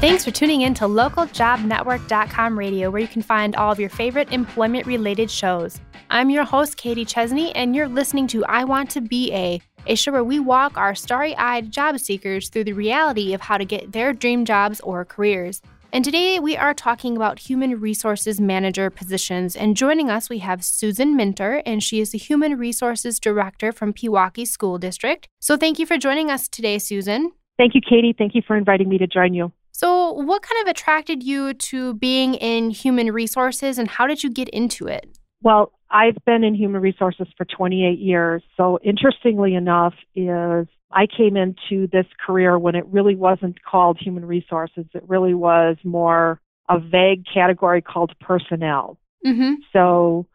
Thanks 0.00 0.24
for 0.24 0.30
tuning 0.30 0.62
in 0.62 0.72
to 0.76 0.84
localjobnetwork.com 0.84 2.58
radio, 2.58 2.88
where 2.88 3.02
you 3.02 3.06
can 3.06 3.20
find 3.20 3.54
all 3.54 3.70
of 3.70 3.78
your 3.78 3.90
favorite 3.90 4.32
employment 4.32 4.86
related 4.86 5.30
shows. 5.30 5.78
I'm 6.08 6.30
your 6.30 6.44
host, 6.44 6.78
Katie 6.78 7.04
Chesney, 7.04 7.54
and 7.54 7.76
you're 7.76 7.86
listening 7.86 8.26
to 8.28 8.42
I 8.46 8.64
Want 8.64 8.88
to 8.92 9.02
Be 9.02 9.30
A, 9.34 9.60
a 9.86 9.94
show 9.96 10.12
where 10.12 10.24
we 10.24 10.40
walk 10.40 10.78
our 10.78 10.94
starry 10.94 11.36
eyed 11.36 11.70
job 11.70 11.98
seekers 11.98 12.48
through 12.48 12.64
the 12.64 12.72
reality 12.72 13.34
of 13.34 13.42
how 13.42 13.58
to 13.58 13.66
get 13.66 13.92
their 13.92 14.14
dream 14.14 14.46
jobs 14.46 14.80
or 14.80 15.04
careers. 15.04 15.60
And 15.92 16.02
today 16.02 16.40
we 16.40 16.56
are 16.56 16.72
talking 16.72 17.14
about 17.14 17.38
human 17.38 17.78
resources 17.78 18.40
manager 18.40 18.88
positions. 18.88 19.54
And 19.54 19.76
joining 19.76 20.08
us, 20.08 20.30
we 20.30 20.38
have 20.38 20.64
Susan 20.64 21.14
Minter, 21.14 21.62
and 21.66 21.82
she 21.82 22.00
is 22.00 22.12
the 22.12 22.18
human 22.18 22.56
resources 22.56 23.20
director 23.20 23.70
from 23.70 23.92
Pewaukee 23.92 24.48
School 24.48 24.78
District. 24.78 25.28
So 25.40 25.58
thank 25.58 25.78
you 25.78 25.84
for 25.84 25.98
joining 25.98 26.30
us 26.30 26.48
today, 26.48 26.78
Susan. 26.78 27.32
Thank 27.58 27.74
you, 27.74 27.82
Katie. 27.86 28.14
Thank 28.16 28.34
you 28.34 28.40
for 28.46 28.56
inviting 28.56 28.88
me 28.88 28.96
to 28.96 29.06
join 29.06 29.34
you. 29.34 29.52
So, 29.80 30.12
what 30.12 30.42
kind 30.42 30.60
of 30.60 30.70
attracted 30.70 31.22
you 31.22 31.54
to 31.54 31.94
being 31.94 32.34
in 32.34 32.68
human 32.68 33.10
resources 33.12 33.78
and 33.78 33.88
how 33.88 34.06
did 34.06 34.22
you 34.22 34.28
get 34.28 34.50
into 34.50 34.86
it? 34.86 35.06
Well, 35.42 35.72
I've 35.90 36.18
been 36.26 36.44
in 36.44 36.54
human 36.54 36.82
resources 36.82 37.28
for 37.34 37.46
28 37.46 37.98
years. 37.98 38.42
So, 38.58 38.78
interestingly 38.84 39.54
enough, 39.54 39.94
is 40.14 40.66
I 40.92 41.06
came 41.06 41.38
into 41.38 41.86
this 41.90 42.04
career 42.26 42.58
when 42.58 42.74
it 42.74 42.84
really 42.88 43.16
wasn't 43.16 43.56
called 43.64 43.96
human 43.98 44.26
resources. 44.26 44.84
It 44.92 45.04
really 45.08 45.32
was 45.32 45.78
more 45.82 46.42
a 46.68 46.78
vague 46.78 47.24
category 47.32 47.80
called 47.80 48.12
personnel. 48.20 48.98
Mm-hmm. 49.26 49.54
So 49.72 50.26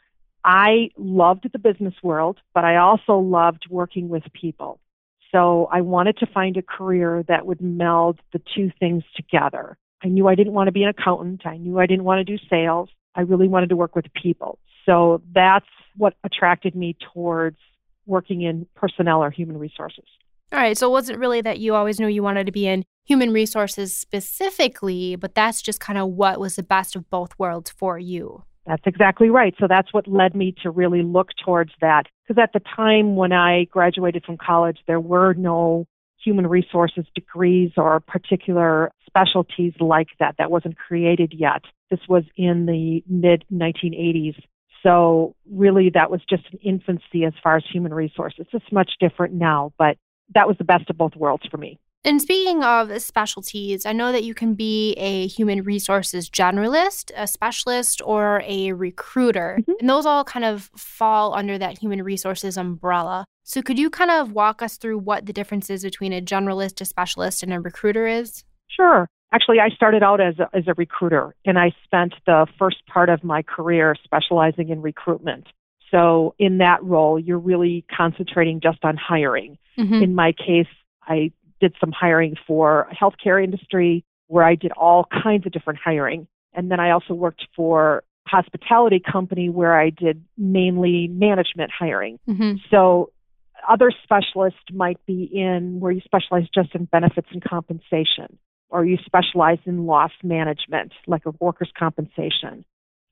I 0.44 0.90
loved 0.98 1.48
the 1.54 1.60
business 1.60 1.94
world, 2.02 2.40
but 2.56 2.66
I 2.66 2.78
also 2.78 3.20
loved 3.20 3.68
working 3.70 4.10
with 4.10 4.24
people. 4.34 4.80
So 5.32 5.68
I 5.72 5.82
wanted 5.82 6.18
to 6.18 6.28
find 6.28 6.58
a 6.58 6.62
career 6.62 7.24
that 7.28 7.46
would 7.46 7.62
meld 7.62 8.20
the 8.34 8.42
two 8.56 8.72
things 8.80 9.04
together. 9.16 9.78
I 10.04 10.08
knew 10.08 10.28
I 10.28 10.36
didn't 10.36 10.54
want 10.54 10.68
to 10.68 10.72
be 10.72 10.84
an 10.84 10.90
accountant. 10.90 11.42
I 11.46 11.58
knew 11.58 11.80
I 11.80 11.88
didn't 11.88 12.04
want 12.04 12.26
to 12.26 12.38
do 12.38 12.42
sales. 12.50 12.90
I 13.16 13.22
really 13.22 13.48
wanted 13.48 13.70
to 13.70 13.76
work 13.76 13.96
with 13.96 14.06
people. 14.14 14.60
So 14.86 15.22
that's 15.34 15.66
what 15.98 16.14
attracted 16.24 16.76
me 16.76 16.96
towards 17.14 17.58
working 18.06 18.42
in 18.42 18.68
personnel 18.76 19.24
or 19.24 19.32
human 19.32 19.58
resources. 19.58 20.06
All 20.52 20.60
right. 20.60 20.78
So 20.78 20.88
it 20.88 20.92
wasn't 20.92 21.20
really 21.20 21.42
that 21.42 21.60
you 21.60 21.74
always 21.74 22.00
knew 22.00 22.08
you 22.08 22.22
wanted 22.22 22.46
to 22.46 22.52
be 22.52 22.68
in 22.68 22.86
human 23.04 23.32
resources 23.32 23.96
specifically, 23.96 25.16
but 25.16 25.34
that's 25.34 25.62
just 25.62 25.80
kind 25.80 25.98
of 25.98 26.10
what 26.10 26.40
was 26.40 26.56
the 26.56 26.64
best 26.64 26.96
of 26.96 27.10
both 27.10 27.38
worlds 27.40 27.72
for 27.72 27.98
you. 27.98 28.44
That's 28.66 28.84
exactly 28.86 29.30
right. 29.30 29.54
So 29.60 29.68
that's 29.68 29.94
what 29.94 30.08
led 30.08 30.36
me 30.36 30.56
to 30.64 30.72
really 30.72 31.04
look 31.04 31.30
towards 31.44 31.72
that. 31.82 32.04
Because 32.28 32.42
at 32.42 32.54
the 32.54 32.62
time 32.76 33.16
when 33.16 33.32
I 33.32 33.66
graduated 33.66 34.26
from 34.26 34.38
college, 34.38 34.80
there 34.88 35.00
were 35.00 35.34
no 35.34 35.86
human 36.24 36.48
resources 36.48 37.06
degrees 37.14 37.72
or 37.78 38.00
particular 38.00 38.92
specialties 39.06 39.74
like 39.80 40.08
that. 40.20 40.36
That 40.40 40.50
wasn't 40.50 40.78
created 40.78 41.34
yet. 41.38 41.62
This 41.92 42.00
was 42.10 42.24
in 42.36 42.66
the 42.66 43.04
mid 43.08 43.46
1980s. 43.54 44.42
So 44.82 45.36
really 45.52 45.92
that 45.94 46.10
was 46.10 46.22
just 46.28 46.44
an 46.52 46.60
infancy 46.64 47.24
as 47.26 47.34
far 47.44 47.58
as 47.58 47.64
human 47.72 47.94
resources. 47.94 48.48
It's 48.52 48.72
much 48.72 48.94
different 49.00 49.34
now, 49.34 49.74
but 49.78 49.98
that 50.34 50.48
was 50.48 50.58
the 50.58 50.64
best 50.64 50.90
of 50.90 50.98
both 50.98 51.16
worlds 51.16 51.46
for 51.50 51.58
me. 51.58 51.80
And 52.06 52.22
speaking 52.22 52.64
of 52.64 53.02
specialties, 53.02 53.84
I 53.84 53.92
know 53.92 54.12
that 54.12 54.24
you 54.24 54.36
can 54.36 54.54
be 54.54 54.94
a 54.94 55.26
human 55.26 55.64
resources 55.64 56.30
generalist, 56.30 57.12
a 57.18 57.26
specialist, 57.26 58.00
or 58.06 58.44
a 58.46 58.74
recruiter. 58.74 59.58
Mm-hmm. 59.62 59.72
And 59.80 59.90
those 59.90 60.06
all 60.06 60.24
kind 60.24 60.46
of 60.46 60.70
fall 60.78 61.34
under 61.34 61.58
that 61.58 61.80
human 61.80 62.04
resources 62.04 62.58
umbrella. 62.58 63.26
So 63.44 63.64
could 63.64 63.80
you 63.80 63.90
kind 63.90 64.12
of 64.12 64.34
walk 64.34 64.62
us 64.62 64.78
through 64.78 65.00
what 65.00 65.26
the 65.26 65.34
differences 65.34 65.82
between 65.82 66.14
a 66.14 66.22
generalist, 66.22 66.80
a 66.80 66.86
specialist, 66.86 67.42
and 67.42 67.52
a 67.52 67.60
recruiter 67.60 68.06
is? 68.06 68.44
Sure. 68.68 69.10
Actually, 69.34 69.60
I 69.60 69.70
started 69.70 70.04
out 70.04 70.22
as 70.22 70.36
a, 70.38 70.48
as 70.56 70.68
a 70.68 70.76
recruiter, 70.78 71.36
and 71.44 71.58
I 71.58 71.72
spent 71.84 72.14
the 72.28 72.46
first 72.60 72.86
part 72.86 73.10
of 73.10 73.24
my 73.24 73.42
career 73.42 73.96
specializing 74.04 74.70
in 74.70 74.84
recruitment. 74.84 75.48
So, 75.90 76.36
in 76.38 76.60
that 76.60 76.84
role, 76.84 77.20
you're 77.20 77.40
really 77.40 77.84
concentrating 77.96 78.62
just 78.62 78.84
on 78.84 78.96
hiring. 78.96 79.58
Mm-hmm. 79.78 80.04
In 80.04 80.16
my 80.16 80.32
case, 80.32 80.68
I 81.08 81.32
did 81.60 81.74
some 81.80 81.92
hiring 81.92 82.36
for 82.48 82.88
a 82.92 82.96
healthcare 82.96 83.44
industry 83.44 84.04
where 84.28 84.44
I 84.44 84.56
did 84.56 84.72
all 84.74 85.06
kinds 85.24 85.46
of 85.46 85.52
different 85.52 85.80
hiring. 85.84 86.28
And 86.54 86.72
then 86.72 86.80
I 86.80 86.92
also 86.92 87.14
worked 87.14 87.48
for 87.56 88.04
a 88.26 88.30
hospitality 88.30 89.00
company 89.00 89.50
where 89.50 89.80
I 89.80 89.90
did 89.90 90.24
mainly 90.38 91.08
management 91.08 91.72
hiring. 91.78 92.20
Mm-hmm. 92.28 92.58
So 92.72 93.12
other 93.68 93.92
specialists 94.04 94.60
might 94.72 95.04
be 95.06 95.30
in 95.32 95.80
where 95.80 95.92
you 95.92 96.02
specialize 96.04 96.48
just 96.54 96.74
in 96.76 96.86
benefits 96.86 97.28
and 97.32 97.44
compensation, 97.44 98.38
or 98.70 98.86
you 98.86 98.98
specialize 99.06 99.60
in 99.66 99.86
loss 99.86 100.12
management, 100.24 100.94
like 101.08 101.26
a 101.26 101.32
workers' 101.40 101.72
compensation. 101.78 102.66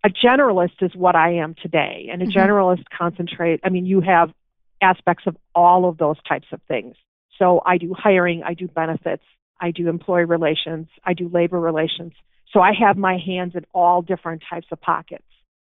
A 0.05 0.09
generalist 0.09 0.81
is 0.81 0.91
what 0.95 1.15
I 1.15 1.35
am 1.35 1.55
today, 1.61 2.09
and 2.11 2.21
a 2.21 2.25
mm-hmm. 2.25 2.37
generalist 2.37 2.83
concentrate. 2.95 3.61
I 3.63 3.69
mean, 3.69 3.85
you 3.85 4.01
have 4.01 4.31
aspects 4.81 5.23
of 5.27 5.37
all 5.55 5.87
of 5.87 5.97
those 5.97 6.17
types 6.27 6.47
of 6.51 6.61
things. 6.67 6.95
So 7.39 7.61
I 7.65 7.77
do 7.77 7.93
hiring, 7.97 8.43
I 8.43 8.53
do 8.53 8.67
benefits, 8.67 9.23
I 9.59 9.71
do 9.71 9.89
employee 9.89 10.25
relations, 10.25 10.87
I 11.03 11.13
do 11.13 11.29
labor 11.29 11.59
relations. 11.59 12.13
So 12.51 12.59
I 12.59 12.73
have 12.79 12.97
my 12.97 13.17
hands 13.17 13.53
in 13.55 13.65
all 13.73 14.01
different 14.01 14.43
types 14.47 14.67
of 14.71 14.79
pockets. 14.79 15.23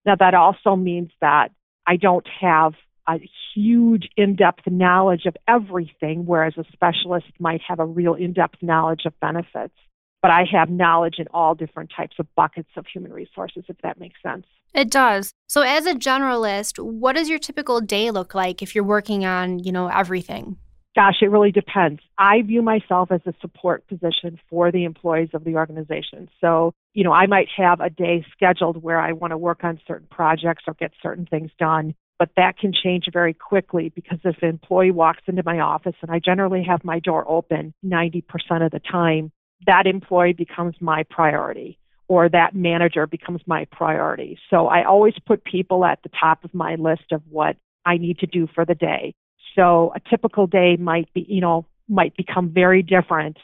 Now 0.05 0.17
that 0.17 0.35
also 0.35 0.75
means 0.77 1.11
that 1.21 1.53
I 1.87 1.97
don't 1.97 2.27
have 2.41 2.73
a 3.09 3.21
huge 3.55 4.09
in-depth 4.17 4.67
knowledge 4.67 5.27
of 5.27 5.37
everything, 5.49 6.25
whereas 6.25 6.55
a 6.57 6.65
specialist 6.73 7.27
might 7.39 7.61
have 7.67 7.81
a 7.81 7.85
real 7.85 8.15
in-depth 8.15 8.63
knowledge 8.63 9.03
of 9.07 9.19
benefits. 9.21 9.75
But 10.23 10.31
I 10.31 10.45
have 10.53 10.71
knowledge 10.71 11.17
in 11.19 11.27
all 11.35 11.57
different 11.57 11.91
types 11.97 12.17
of 12.21 12.33
buckets 12.37 12.71
of 12.77 12.87
human 12.87 13.13
resources, 13.13 13.65
if 13.69 13.77
that 13.83 13.99
makes 13.99 14.23
sense. 14.23 14.47
It 14.73 14.89
does. 14.89 15.33
So 15.49 15.63
as 15.63 15.85
a 15.85 15.95
generalist, 15.95 16.79
what 16.79 17.17
does 17.17 17.29
your 17.29 17.41
typical 17.41 17.81
day 17.81 18.11
look 18.13 18.35
like 18.35 18.63
if 18.63 18.75
you're 18.75 18.85
working 18.85 19.25
on, 19.25 19.59
you 19.59 19.73
know, 19.73 19.89
everything? 19.89 20.59
Gosh, 20.95 21.17
it 21.23 21.31
really 21.31 21.53
depends. 21.53 22.03
I 22.19 22.43
view 22.43 22.61
myself 22.61 23.11
as 23.11 23.23
a 23.25 23.33
support 23.41 23.87
position 23.89 24.39
for 24.51 24.71
the 24.71 24.85
employees 24.85 25.31
of 25.33 25.45
the 25.45 25.55
organization. 25.55 26.29
So, 26.41 26.75
you 26.93 27.03
know, 27.03 27.13
I 27.13 27.27
might 27.27 27.49
have 27.57 27.81
a 27.81 27.89
day 27.89 28.27
scheduled 28.33 28.83
where 28.83 29.01
I 29.01 29.13
want 29.13 29.31
to 29.31 29.39
work 29.39 29.65
on 29.65 29.81
certain 29.87 30.07
projects 30.11 30.65
or 30.67 30.75
get 30.75 30.93
certain 31.03 31.25
things 31.25 31.51
done, 31.59 31.95
but 32.19 32.29
that 32.37 32.59
can 32.59 32.75
change 32.75 33.07
very 33.11 33.33
quickly 33.33 33.89
because 33.89 34.19
if 34.25 34.43
an 34.43 34.51
employee 34.51 34.91
walks 34.91 35.23
into 35.27 35.43
my 35.47 35.61
office 35.61 35.97
and 36.03 36.11
I 36.11 36.19
generally 36.19 36.63
have 36.65 36.85
my 36.85 36.99
door 36.99 37.25
open 37.27 37.73
90% 37.83 38.23
of 38.65 38.71
the 38.71 38.81
time, 38.81 39.33
that 39.67 39.87
employee 39.87 40.35
becomes 40.35 40.75
my 40.79 41.05
priority 41.09 41.79
or 42.09 42.29
that 42.29 42.55
manager 42.55 43.07
becomes 43.07 43.41
my 43.47 43.65
priority. 43.73 44.39
So 44.51 44.67
I 44.67 44.85
always 44.85 45.15
put 45.27 45.45
people 45.45 45.87
at 45.87 46.03
the 46.03 46.11
top 46.11 46.45
of 46.45 46.53
my 46.53 46.75
list 46.75 47.13
of 47.13 47.23
what 47.31 47.57
I 47.87 47.97
need 47.97 48.19
to 48.19 48.27
do 48.27 48.47
for 48.55 48.67
the 48.67 48.75
day. 48.75 49.15
So 49.55 49.93
a 49.95 50.01
typical 50.11 50.47
day 50.47 50.77
might 50.77 51.13
be, 51.13 51.27
you 51.29 51.41
know, 51.41 51.67
might 51.89 52.17
become 52.17 52.51
very 52.51 52.83
different 52.83 53.39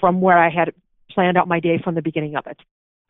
from 0.00 0.20
where 0.20 0.38
I 0.38 0.50
had 0.50 0.72
planned 1.10 1.36
out 1.36 1.48
my 1.48 1.60
day 1.60 1.80
from 1.82 1.94
the 1.94 2.02
beginning 2.02 2.36
of 2.36 2.46
it. 2.46 2.58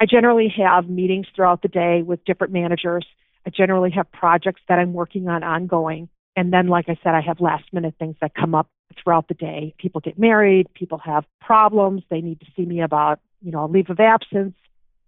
I 0.01 0.07
generally 0.07 0.53
have 0.57 0.89
meetings 0.89 1.27
throughout 1.35 1.63
the 1.63 1.69
day 1.69 2.03
with 2.03 2.25
different 2.25 2.53
managers. 2.53 3.07
I 3.47 3.51
generally 3.51 3.91
have 3.91 4.11
projects 4.11 4.63
that 4.69 4.79
I'm 4.79 4.93
working 4.95 5.29
on 5.29 5.43
ongoing. 5.43 6.09
And 6.37 6.53
then, 6.53 6.69
like 6.69 6.89
I 6.89 6.97
said, 7.03 7.15
I 7.15 7.21
have 7.21 7.41
last 7.41 7.65
minute 7.73 7.95
things 7.99 8.17
that 8.21 8.35
come 8.35 8.55
up 8.55 8.69
throughout 9.03 9.29
the 9.29 9.35
day. 9.35 9.75
People 9.79 10.01
get 10.01 10.19
married, 10.19 10.73
people 10.75 10.99
have 10.99 11.25
problems, 11.41 12.03
they 12.09 12.21
need 12.21 12.41
to 12.41 12.47
see 12.57 12.65
me 12.65 12.81
about, 12.81 13.21
you 13.43 13.53
know, 13.53 13.65
a 13.65 13.69
leave 13.69 13.91
of 13.91 14.01
absence, 14.01 14.55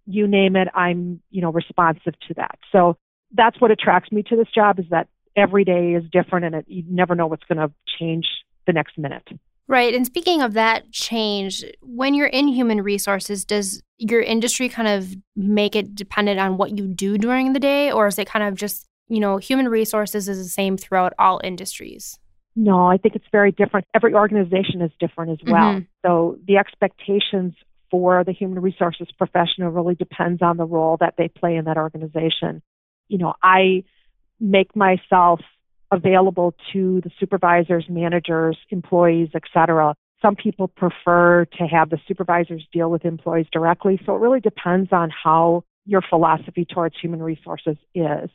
you 0.05 0.27
name 0.27 0.55
it, 0.55 0.67
I'm, 0.73 1.21
you 1.31 1.41
know, 1.41 1.51
responsive 1.51 2.13
to 2.27 2.33
that. 2.35 2.59
So 2.71 2.97
that's 3.33 3.59
what 3.59 3.71
attracts 3.71 4.11
me 4.11 4.23
to 4.23 4.35
this 4.35 4.47
job 4.53 4.79
is 4.79 4.85
that 4.91 5.07
every 5.35 5.63
day 5.63 5.93
is 5.93 6.03
different 6.11 6.45
and 6.45 6.55
it, 6.55 6.65
you 6.67 6.83
never 6.87 7.15
know 7.15 7.27
what's 7.27 7.43
going 7.43 7.57
to 7.57 7.73
change 7.99 8.25
the 8.67 8.73
next 8.73 8.97
minute. 8.97 9.27
Right. 9.67 9.93
And 9.93 10.05
speaking 10.05 10.41
of 10.41 10.53
that 10.53 10.91
change, 10.91 11.63
when 11.81 12.13
you're 12.13 12.27
in 12.27 12.47
human 12.47 12.81
resources, 12.81 13.45
does 13.45 13.81
your 13.97 14.21
industry 14.21 14.67
kind 14.67 14.87
of 14.87 15.15
make 15.35 15.75
it 15.75 15.95
dependent 15.95 16.39
on 16.39 16.57
what 16.57 16.77
you 16.77 16.87
do 16.87 17.17
during 17.17 17.53
the 17.53 17.59
day? 17.59 17.91
Or 17.91 18.07
is 18.07 18.19
it 18.19 18.27
kind 18.27 18.45
of 18.45 18.55
just, 18.55 18.87
you 19.07 19.19
know, 19.19 19.37
human 19.37 19.69
resources 19.69 20.27
is 20.27 20.37
the 20.37 20.49
same 20.49 20.77
throughout 20.77 21.13
all 21.17 21.39
industries? 21.43 22.19
No, 22.55 22.87
I 22.87 22.97
think 22.97 23.15
it's 23.15 23.25
very 23.31 23.51
different. 23.51 23.87
Every 23.95 24.13
organization 24.13 24.81
is 24.81 24.91
different 24.99 25.31
as 25.31 25.49
well. 25.49 25.75
Mm-hmm. 25.75 25.85
So 26.05 26.37
the 26.45 26.57
expectations 26.57 27.53
for 27.89 28.23
the 28.23 28.31
human 28.31 28.61
resources 28.61 29.07
professional 29.17 29.69
really 29.69 29.95
depends 29.95 30.41
on 30.41 30.57
the 30.57 30.65
role 30.65 30.97
that 30.99 31.15
they 31.17 31.29
play 31.29 31.55
in 31.55 31.65
that 31.65 31.77
organization. 31.77 32.61
You 33.07 33.17
know, 33.17 33.33
I 33.41 33.83
make 34.39 34.75
myself 34.75 35.39
available 35.91 36.53
to 36.73 37.01
the 37.01 37.11
supervisors, 37.19 37.85
managers, 37.89 38.57
employees, 38.69 39.29
etc. 39.35 39.95
Some 40.21 40.35
people 40.35 40.67
prefer 40.67 41.45
to 41.57 41.63
have 41.65 41.89
the 41.89 41.99
supervisors 42.07 42.65
deal 42.71 42.89
with 42.89 43.05
employees 43.05 43.47
directly, 43.51 43.99
so 44.05 44.15
it 44.15 44.19
really 44.19 44.39
depends 44.39 44.89
on 44.91 45.11
how 45.11 45.63
your 45.85 46.01
philosophy 46.01 46.65
towards 46.65 46.95
human 46.99 47.21
resources 47.21 47.77
is. 47.93 48.29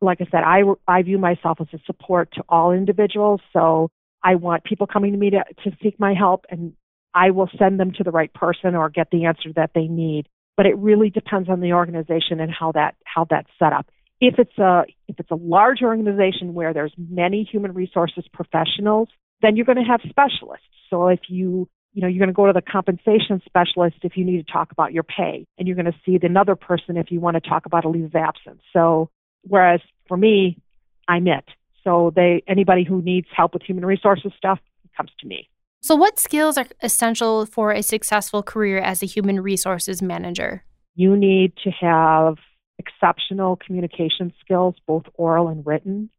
Like 0.00 0.20
I 0.20 0.26
said, 0.30 0.42
I, 0.44 0.62
I 0.88 1.02
view 1.02 1.18
myself 1.18 1.58
as 1.60 1.68
a 1.72 1.78
support 1.86 2.30
to 2.34 2.44
all 2.48 2.72
individuals, 2.72 3.40
so 3.52 3.90
I 4.22 4.36
want 4.36 4.64
people 4.64 4.86
coming 4.86 5.12
to 5.12 5.18
me 5.18 5.30
to, 5.30 5.44
to 5.64 5.76
seek 5.82 6.00
my 6.00 6.14
help, 6.14 6.46
and 6.50 6.72
I 7.14 7.30
will 7.30 7.48
send 7.58 7.78
them 7.78 7.92
to 7.98 8.04
the 8.04 8.10
right 8.10 8.32
person 8.32 8.74
or 8.74 8.88
get 8.88 9.08
the 9.12 9.26
answer 9.26 9.50
that 9.54 9.70
they 9.74 9.86
need. 9.86 10.26
But 10.56 10.66
it 10.66 10.76
really 10.78 11.10
depends 11.10 11.48
on 11.48 11.60
the 11.60 11.72
organization 11.72 12.40
and 12.40 12.50
how 12.50 12.72
that 12.72 12.94
how 13.04 13.26
that's 13.28 13.50
set 13.58 13.72
up. 13.72 13.86
If 14.26 14.38
it's 14.38 14.58
a 14.58 14.84
if 15.06 15.18
it's 15.18 15.30
a 15.30 15.36
large 15.36 15.82
organization 15.82 16.54
where 16.54 16.72
there's 16.72 16.94
many 16.96 17.46
human 17.50 17.74
resources 17.74 18.24
professionals, 18.32 19.08
then 19.42 19.56
you're 19.56 19.66
going 19.66 19.78
to 19.78 19.84
have 19.84 20.00
specialists. 20.08 20.66
So 20.88 21.08
if 21.08 21.20
you 21.28 21.68
you 21.92 22.02
know, 22.02 22.08
you're 22.08 22.18
going 22.18 22.28
to 22.28 22.34
go 22.34 22.46
to 22.46 22.52
the 22.52 22.62
compensation 22.62 23.40
specialist 23.46 23.96
if 24.02 24.16
you 24.16 24.24
need 24.24 24.44
to 24.44 24.52
talk 24.52 24.72
about 24.72 24.92
your 24.92 25.04
pay, 25.04 25.46
and 25.58 25.68
you're 25.68 25.76
going 25.76 25.86
to 25.86 25.94
see 26.04 26.18
another 26.20 26.56
person 26.56 26.96
if 26.96 27.10
you 27.10 27.20
want 27.20 27.36
to 27.36 27.48
talk 27.48 27.66
about 27.66 27.84
a 27.84 27.88
leave 27.88 28.06
of 28.06 28.14
absence. 28.16 28.62
So, 28.72 29.10
whereas 29.42 29.80
for 30.08 30.16
me, 30.16 30.58
I'm 31.06 31.28
it. 31.28 31.44
So 31.84 32.12
they 32.16 32.42
anybody 32.48 32.84
who 32.84 33.02
needs 33.02 33.28
help 33.36 33.52
with 33.52 33.62
human 33.62 33.84
resources 33.84 34.32
stuff 34.36 34.58
comes 34.96 35.10
to 35.20 35.26
me. 35.26 35.48
So, 35.82 35.94
what 35.94 36.18
skills 36.18 36.56
are 36.56 36.66
essential 36.82 37.44
for 37.44 37.70
a 37.70 37.82
successful 37.82 38.42
career 38.42 38.78
as 38.78 39.02
a 39.02 39.06
human 39.06 39.40
resources 39.40 40.00
manager? 40.00 40.64
You 40.94 41.16
need 41.16 41.52
to 41.64 41.70
have 41.70 42.36
exceptional 42.78 43.56
communication 43.56 44.32
skills, 44.40 44.74
both 44.86 45.04
oral 45.14 45.48
and 45.48 45.64
written. 45.66 46.10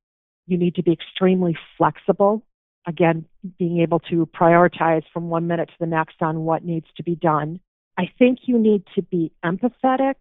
You 0.47 0.57
need 0.57 0.75
to 0.75 0.83
be 0.83 0.91
extremely 0.91 1.57
flexible 1.77 2.43
again, 2.87 3.25
being 3.57 3.79
able 3.79 3.99
to 3.99 4.27
prioritize 4.27 5.03
from 5.11 5.29
one 5.29 5.47
minute 5.47 5.69
to 5.69 5.75
the 5.79 5.85
next 5.85 6.21
on 6.21 6.41
what 6.41 6.63
needs 6.63 6.85
to 6.97 7.03
be 7.03 7.15
done. 7.15 7.59
I 7.97 8.09
think 8.19 8.39
you 8.43 8.59
need 8.59 8.83
to 8.95 9.01
be 9.01 9.31
empathetic, 9.43 10.15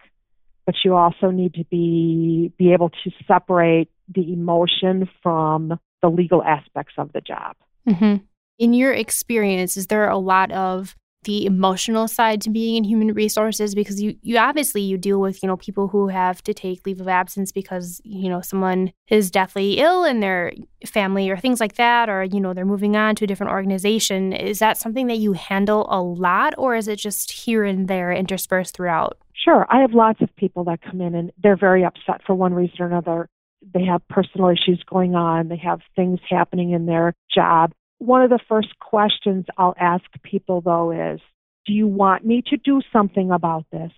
but 0.65 0.77
you 0.85 0.95
also 0.97 1.31
need 1.31 1.55
to 1.55 1.65
be 1.65 2.53
be 2.57 2.73
able 2.73 2.91
to 2.91 3.11
separate 3.27 3.91
the 4.15 4.33
emotion 4.33 5.09
from 5.23 5.79
the 6.03 6.09
legal 6.09 6.43
aspects 6.43 6.95
of 6.99 7.13
the 7.13 7.21
job. 7.21 7.57
Mm-hmm. 7.89 8.25
In 8.59 8.73
your 8.73 8.93
experience, 8.93 9.77
is 9.77 9.89
there 9.89 10.09
a 10.09 10.19
lot 10.19 10.53
of 10.53 10.95
the 11.25 11.47
emotional 11.47 12.09
side 12.09 12.41
to 12.43 12.51
being 12.51 12.77
in 12.77 12.85
human 12.85 13.13
resources 13.13 13.75
because 13.75 14.01
you 14.01 14.17
you 14.23 14.39
obviously 14.39 14.81
you 14.81 14.97
deal 14.97 15.21
with 15.21 15.43
you 15.43 15.47
know 15.47 15.57
people 15.57 15.89
who 15.89 16.09
have 16.09 16.43
to 16.43 16.55
take 16.55 16.87
leave 16.87 17.01
of 17.01 17.09
absence 17.09 17.53
because 17.53 18.01
you 18.05 18.29
know 18.29 18.41
someone 18.41 18.93
is 19.09 19.31
deathly 19.31 19.79
ill 19.79 20.05
in 20.05 20.21
their 20.21 20.53
family 20.87 21.29
or 21.29 21.37
things 21.37 21.61
like 21.61 21.75
that 21.75 22.09
or 22.09 22.25
you 22.25 22.41
know 22.41 22.55
they're 22.55 22.65
moving 22.65 22.97
on 22.97 23.15
to 23.17 23.25
a 23.25 23.27
different 23.27 23.53
organization. 23.53 24.33
Is 24.33 24.59
that 24.59 24.79
something 24.79 25.07
that 25.09 25.19
you 25.19 25.33
handle 25.33 25.87
a 25.91 26.01
lot 26.01 26.55
or 26.57 26.77
is 26.77 26.89
it 26.89 26.97
just 26.97 27.31
here 27.31 27.65
and 27.65 27.89
there 27.89 28.13
interspersed 28.13 28.77
throughout? 28.77 29.19
Sure. 29.35 29.67
I 29.69 29.81
have 29.81 29.93
lots 29.93 30.23
of 30.23 30.35
people 30.37 30.65
that 30.65 30.81
come 30.81 31.01
in 31.01 31.15
and 31.15 31.33
they're 31.43 31.57
very 31.57 31.85
upset 31.85 32.23
for 32.27 32.35
one 32.35 32.55
reason 32.55 32.77
or 32.81 32.87
another. 32.87 33.29
They 33.75 33.85
have 33.85 34.07
personal 34.09 34.49
issues 34.49 34.83
going 34.89 35.15
on. 35.15 35.49
They 35.49 35.57
have 35.57 35.81
things 35.97 36.21
happening 36.29 36.73
in 36.73 36.87
their 36.87 37.15
job 37.35 37.73
one 38.05 38.23
of 38.23 38.31
the 38.31 38.41
first 38.49 38.79
questions 38.79 39.47
I'll 39.57 39.75
ask 39.79 40.05
people, 40.23 40.61
though, 40.61 40.91
is 40.91 41.21
Do 41.67 41.73
you 41.73 41.87
want 41.87 42.25
me 42.25 42.43
to 42.49 42.57
do 42.57 42.81
something 42.93 43.31
about 43.31 43.65
this, 43.71 43.93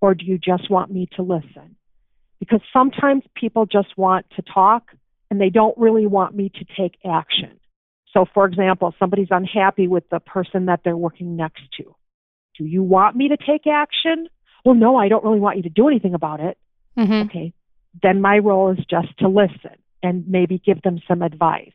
or 0.00 0.14
do 0.14 0.24
you 0.24 0.38
just 0.38 0.70
want 0.70 0.90
me 0.90 1.08
to 1.16 1.22
listen? 1.22 1.76
Because 2.38 2.60
sometimes 2.72 3.24
people 3.34 3.66
just 3.66 3.96
want 3.96 4.26
to 4.36 4.42
talk 4.42 4.92
and 5.30 5.40
they 5.40 5.50
don't 5.50 5.76
really 5.76 6.06
want 6.06 6.34
me 6.34 6.50
to 6.50 6.64
take 6.80 6.96
action. 7.04 7.58
So, 8.14 8.24
for 8.32 8.46
example, 8.46 8.94
somebody's 8.98 9.28
unhappy 9.30 9.88
with 9.88 10.08
the 10.08 10.20
person 10.20 10.66
that 10.66 10.80
they're 10.84 10.96
working 10.96 11.36
next 11.36 11.62
to. 11.78 11.94
Do 12.56 12.64
you 12.64 12.82
want 12.82 13.16
me 13.16 13.28
to 13.28 13.36
take 13.36 13.66
action? 13.66 14.28
Well, 14.64 14.74
no, 14.74 14.96
I 14.96 15.08
don't 15.08 15.24
really 15.24 15.40
want 15.40 15.56
you 15.56 15.64
to 15.64 15.68
do 15.68 15.88
anything 15.88 16.14
about 16.14 16.40
it. 16.40 16.56
Mm-hmm. 16.98 17.28
Okay. 17.28 17.52
Then 18.02 18.20
my 18.20 18.38
role 18.38 18.70
is 18.70 18.84
just 18.90 19.16
to 19.18 19.28
listen 19.28 19.76
and 20.02 20.26
maybe 20.28 20.62
give 20.64 20.82
them 20.82 21.00
some 21.06 21.22
advice 21.22 21.72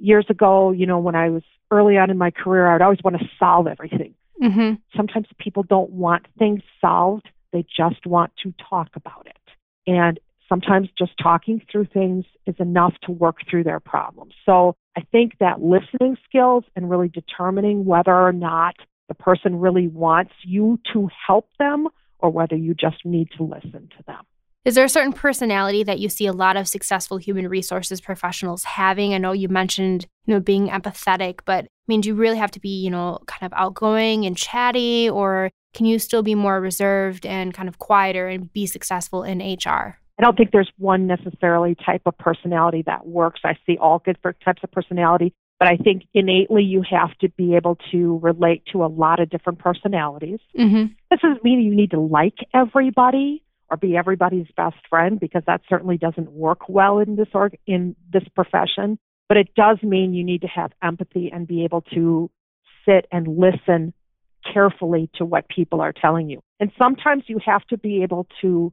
years 0.00 0.26
ago, 0.28 0.72
you 0.72 0.86
know, 0.86 0.98
when 0.98 1.14
I 1.14 1.30
was 1.30 1.42
early 1.70 1.96
on 1.98 2.10
in 2.10 2.18
my 2.18 2.30
career, 2.30 2.66
I 2.68 2.74
would 2.74 2.82
always 2.82 3.02
want 3.04 3.18
to 3.18 3.28
solve 3.38 3.66
everything. 3.66 4.14
Mm-hmm. 4.42 4.74
Sometimes 4.96 5.26
people 5.38 5.62
don't 5.62 5.90
want 5.90 6.26
things 6.38 6.62
solved, 6.80 7.28
they 7.52 7.64
just 7.76 8.06
want 8.06 8.32
to 8.42 8.54
talk 8.68 8.88
about 8.94 9.26
it. 9.26 9.36
And 9.86 10.18
sometimes 10.48 10.88
just 10.98 11.12
talking 11.22 11.62
through 11.70 11.86
things 11.86 12.24
is 12.46 12.54
enough 12.58 12.94
to 13.02 13.12
work 13.12 13.38
through 13.48 13.64
their 13.64 13.80
problems. 13.80 14.34
So 14.46 14.76
I 14.96 15.02
think 15.12 15.38
that 15.38 15.60
listening 15.60 16.16
skills 16.28 16.64
and 16.74 16.90
really 16.90 17.08
determining 17.08 17.84
whether 17.84 18.14
or 18.14 18.32
not 18.32 18.74
the 19.08 19.14
person 19.14 19.60
really 19.60 19.88
wants 19.88 20.32
you 20.44 20.78
to 20.92 21.08
help 21.26 21.48
them 21.58 21.88
or 22.18 22.30
whether 22.30 22.56
you 22.56 22.74
just 22.74 23.04
need 23.04 23.28
to 23.36 23.44
listen 23.44 23.88
to 23.96 24.04
them. 24.06 24.24
Is 24.64 24.74
there 24.74 24.84
a 24.84 24.90
certain 24.90 25.14
personality 25.14 25.82
that 25.84 26.00
you 26.00 26.10
see 26.10 26.26
a 26.26 26.34
lot 26.34 26.58
of 26.58 26.68
successful 26.68 27.16
human 27.16 27.48
resources 27.48 27.98
professionals 27.98 28.64
having? 28.64 29.14
I 29.14 29.18
know 29.18 29.32
you 29.32 29.48
mentioned, 29.48 30.06
you 30.26 30.34
know, 30.34 30.40
being 30.40 30.68
empathetic, 30.68 31.40
but 31.46 31.64
I 31.64 31.68
mean, 31.88 32.02
do 32.02 32.10
you 32.10 32.14
really 32.14 32.36
have 32.36 32.50
to 32.52 32.60
be, 32.60 32.68
you 32.68 32.90
know, 32.90 33.20
kind 33.26 33.50
of 33.50 33.58
outgoing 33.58 34.26
and 34.26 34.36
chatty, 34.36 35.08
or 35.08 35.50
can 35.72 35.86
you 35.86 35.98
still 35.98 36.22
be 36.22 36.34
more 36.34 36.60
reserved 36.60 37.24
and 37.24 37.54
kind 37.54 37.70
of 37.70 37.78
quieter 37.78 38.28
and 38.28 38.52
be 38.52 38.66
successful 38.66 39.22
in 39.22 39.38
HR? 39.38 39.96
I 40.18 40.22
don't 40.22 40.36
think 40.36 40.50
there's 40.52 40.70
one 40.76 41.06
necessarily 41.06 41.74
type 41.74 42.02
of 42.04 42.18
personality 42.18 42.82
that 42.84 43.06
works. 43.06 43.40
I 43.44 43.56
see 43.64 43.78
all 43.78 44.02
different 44.04 44.36
types 44.44 44.60
of 44.62 44.70
personality, 44.70 45.32
but 45.58 45.68
I 45.68 45.78
think 45.78 46.02
innately 46.12 46.64
you 46.64 46.82
have 46.90 47.16
to 47.20 47.30
be 47.30 47.56
able 47.56 47.78
to 47.92 48.18
relate 48.18 48.64
to 48.72 48.84
a 48.84 48.88
lot 48.88 49.20
of 49.20 49.30
different 49.30 49.58
personalities. 49.58 50.38
Mm-hmm. 50.58 50.92
This 51.10 51.20
doesn't 51.20 51.42
mean 51.42 51.62
you 51.62 51.74
need 51.74 51.92
to 51.92 52.00
like 52.00 52.36
everybody 52.52 53.42
or 53.70 53.76
be 53.76 53.96
everybody's 53.96 54.46
best 54.56 54.76
friend 54.88 55.20
because 55.20 55.42
that 55.46 55.60
certainly 55.68 55.96
doesn't 55.96 56.30
work 56.32 56.68
well 56.68 56.98
in 56.98 57.16
this 57.16 57.28
org- 57.34 57.58
in 57.66 57.96
this 58.12 58.24
profession 58.34 58.98
but 59.28 59.36
it 59.36 59.54
does 59.54 59.78
mean 59.82 60.12
you 60.12 60.24
need 60.24 60.40
to 60.40 60.48
have 60.48 60.72
empathy 60.82 61.30
and 61.32 61.46
be 61.46 61.64
able 61.64 61.82
to 61.82 62.30
sit 62.84 63.06
and 63.12 63.28
listen 63.28 63.92
carefully 64.52 65.08
to 65.14 65.24
what 65.24 65.48
people 65.48 65.80
are 65.80 65.92
telling 65.92 66.28
you 66.28 66.40
and 66.58 66.70
sometimes 66.78 67.24
you 67.26 67.38
have 67.44 67.64
to 67.66 67.78
be 67.78 68.02
able 68.02 68.26
to 68.40 68.72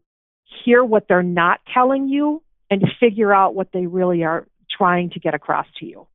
hear 0.64 0.84
what 0.84 1.08
they're 1.08 1.24
not 1.24 1.60
telling 1.74 2.08
you 2.08 2.42
and 2.70 2.84
figure 3.00 3.34
out 3.34 3.54
what 3.54 3.72
they 3.74 3.86
really 3.86 4.24
are 4.24 4.48
trying 4.70 5.10
to 5.10 5.20
get 5.20 5.34
across 5.34 5.68
to 5.80 5.86
you 5.86 6.08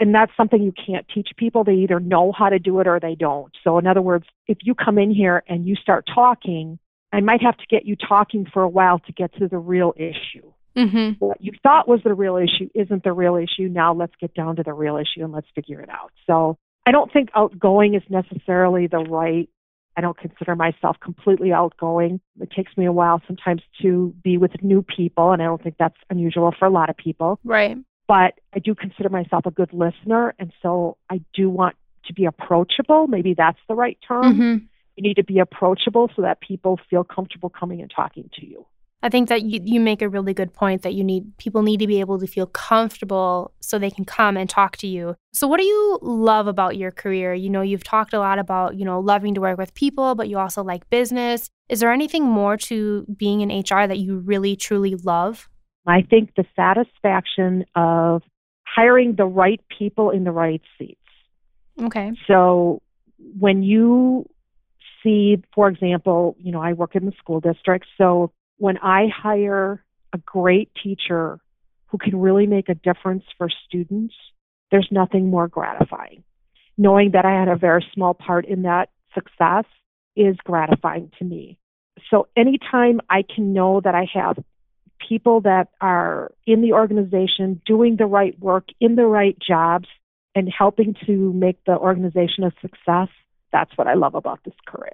and 0.00 0.14
that's 0.14 0.32
something 0.34 0.62
you 0.62 0.72
can't 0.72 1.06
teach 1.14 1.28
people. 1.36 1.62
They 1.62 1.74
either 1.74 2.00
know 2.00 2.32
how 2.32 2.48
to 2.48 2.58
do 2.58 2.80
it 2.80 2.88
or 2.88 2.98
they 2.98 3.14
don't. 3.14 3.52
So, 3.62 3.78
in 3.78 3.86
other 3.86 4.00
words, 4.00 4.24
if 4.46 4.56
you 4.62 4.74
come 4.74 4.98
in 4.98 5.10
here 5.10 5.44
and 5.46 5.66
you 5.66 5.76
start 5.76 6.08
talking 6.12 6.78
I 7.12 7.20
might 7.20 7.42
have 7.42 7.56
to 7.56 7.66
get 7.68 7.86
you 7.86 7.96
talking 7.96 8.46
for 8.52 8.62
a 8.62 8.68
while 8.68 8.98
to 9.00 9.12
get 9.12 9.34
to 9.36 9.48
the 9.48 9.58
real 9.58 9.92
issue. 9.96 10.52
Mm-hmm. 10.76 11.24
What 11.24 11.40
you 11.40 11.52
thought 11.62 11.88
was 11.88 12.00
the 12.04 12.14
real 12.14 12.36
issue 12.36 12.68
isn't 12.74 13.02
the 13.02 13.12
real 13.12 13.36
issue. 13.36 13.68
Now 13.68 13.92
let's 13.92 14.14
get 14.20 14.34
down 14.34 14.56
to 14.56 14.62
the 14.62 14.72
real 14.72 14.96
issue 14.96 15.24
and 15.24 15.32
let's 15.32 15.48
figure 15.54 15.80
it 15.80 15.88
out. 15.88 16.12
So 16.26 16.58
I 16.86 16.92
don't 16.92 17.12
think 17.12 17.30
outgoing 17.34 17.94
is 17.94 18.02
necessarily 18.08 18.86
the 18.86 18.98
right. 18.98 19.48
I 19.96 20.00
don't 20.00 20.16
consider 20.16 20.54
myself 20.54 20.96
completely 21.02 21.52
outgoing. 21.52 22.20
It 22.40 22.50
takes 22.52 22.76
me 22.76 22.86
a 22.86 22.92
while 22.92 23.20
sometimes 23.26 23.62
to 23.82 24.14
be 24.22 24.38
with 24.38 24.52
new 24.62 24.82
people, 24.82 25.32
and 25.32 25.42
I 25.42 25.46
don't 25.46 25.62
think 25.62 25.74
that's 25.78 25.96
unusual 26.08 26.54
for 26.56 26.66
a 26.66 26.70
lot 26.70 26.88
of 26.88 26.96
people. 26.96 27.40
Right. 27.44 27.76
But 28.06 28.34
I 28.54 28.60
do 28.60 28.74
consider 28.74 29.08
myself 29.08 29.46
a 29.46 29.50
good 29.50 29.72
listener, 29.72 30.34
and 30.38 30.52
so 30.62 30.96
I 31.10 31.20
do 31.34 31.50
want 31.50 31.76
to 32.06 32.14
be 32.14 32.24
approachable. 32.24 33.08
Maybe 33.08 33.34
that's 33.34 33.58
the 33.68 33.74
right 33.74 33.98
term. 34.06 34.24
Mm-hmm 34.24 34.56
you 34.96 35.02
need 35.02 35.14
to 35.14 35.24
be 35.24 35.38
approachable 35.38 36.10
so 36.14 36.22
that 36.22 36.40
people 36.40 36.78
feel 36.88 37.04
comfortable 37.04 37.48
coming 37.48 37.80
and 37.80 37.90
talking 37.94 38.28
to 38.34 38.46
you. 38.46 38.66
I 39.02 39.08
think 39.08 39.30
that 39.30 39.42
you, 39.42 39.60
you 39.62 39.80
make 39.80 40.02
a 40.02 40.08
really 40.08 40.34
good 40.34 40.52
point 40.52 40.82
that 40.82 40.92
you 40.92 41.02
need 41.02 41.36
people 41.38 41.62
need 41.62 41.80
to 41.80 41.86
be 41.86 42.00
able 42.00 42.18
to 42.18 42.26
feel 42.26 42.46
comfortable 42.46 43.52
so 43.60 43.78
they 43.78 43.90
can 43.90 44.04
come 44.04 44.36
and 44.36 44.48
talk 44.48 44.76
to 44.78 44.86
you. 44.86 45.16
So 45.32 45.48
what 45.48 45.58
do 45.58 45.64
you 45.64 45.98
love 46.02 46.46
about 46.46 46.76
your 46.76 46.90
career? 46.90 47.32
You 47.32 47.48
know, 47.48 47.62
you've 47.62 47.84
talked 47.84 48.12
a 48.12 48.18
lot 48.18 48.38
about, 48.38 48.76
you 48.76 48.84
know, 48.84 49.00
loving 49.00 49.34
to 49.34 49.40
work 49.40 49.56
with 49.56 49.72
people, 49.74 50.14
but 50.14 50.28
you 50.28 50.38
also 50.38 50.62
like 50.62 50.88
business. 50.90 51.48
Is 51.70 51.80
there 51.80 51.92
anything 51.92 52.24
more 52.24 52.58
to 52.58 53.06
being 53.16 53.40
in 53.40 53.48
HR 53.48 53.86
that 53.86 53.98
you 53.98 54.18
really 54.18 54.54
truly 54.54 54.96
love? 54.96 55.48
I 55.86 56.02
think 56.02 56.34
the 56.36 56.44
satisfaction 56.54 57.64
of 57.74 58.22
hiring 58.66 59.14
the 59.16 59.24
right 59.24 59.60
people 59.78 60.10
in 60.10 60.24
the 60.24 60.30
right 60.30 60.60
seats. 60.78 61.00
Okay. 61.80 62.12
So 62.26 62.82
when 63.38 63.62
you 63.62 64.28
see, 65.02 65.42
for 65.54 65.68
example, 65.68 66.36
you 66.38 66.52
know, 66.52 66.60
I 66.60 66.72
work 66.72 66.96
in 66.96 67.06
the 67.06 67.12
school 67.18 67.40
district. 67.40 67.86
So 67.98 68.32
when 68.58 68.78
I 68.78 69.08
hire 69.14 69.82
a 70.12 70.18
great 70.18 70.70
teacher 70.82 71.38
who 71.88 71.98
can 71.98 72.20
really 72.20 72.46
make 72.46 72.68
a 72.68 72.74
difference 72.74 73.24
for 73.36 73.48
students, 73.66 74.14
there's 74.70 74.88
nothing 74.90 75.28
more 75.28 75.48
gratifying. 75.48 76.22
Knowing 76.76 77.12
that 77.12 77.24
I 77.24 77.38
had 77.38 77.48
a 77.48 77.56
very 77.56 77.84
small 77.92 78.14
part 78.14 78.46
in 78.46 78.62
that 78.62 78.90
success 79.14 79.64
is 80.16 80.36
gratifying 80.44 81.10
to 81.18 81.24
me. 81.24 81.58
So 82.10 82.28
anytime 82.36 83.00
I 83.10 83.22
can 83.22 83.52
know 83.52 83.80
that 83.82 83.94
I 83.94 84.06
have 84.14 84.38
people 85.08 85.40
that 85.42 85.68
are 85.80 86.32
in 86.46 86.60
the 86.60 86.72
organization 86.72 87.60
doing 87.66 87.96
the 87.96 88.06
right 88.06 88.38
work 88.38 88.68
in 88.80 88.96
the 88.96 89.06
right 89.06 89.36
jobs 89.40 89.88
and 90.34 90.48
helping 90.56 90.94
to 91.06 91.32
make 91.32 91.62
the 91.64 91.76
organization 91.76 92.44
a 92.44 92.52
success, 92.60 93.08
that's 93.52 93.76
what 93.76 93.86
I 93.86 93.94
love 93.94 94.14
about 94.14 94.40
this 94.44 94.54
career. 94.66 94.92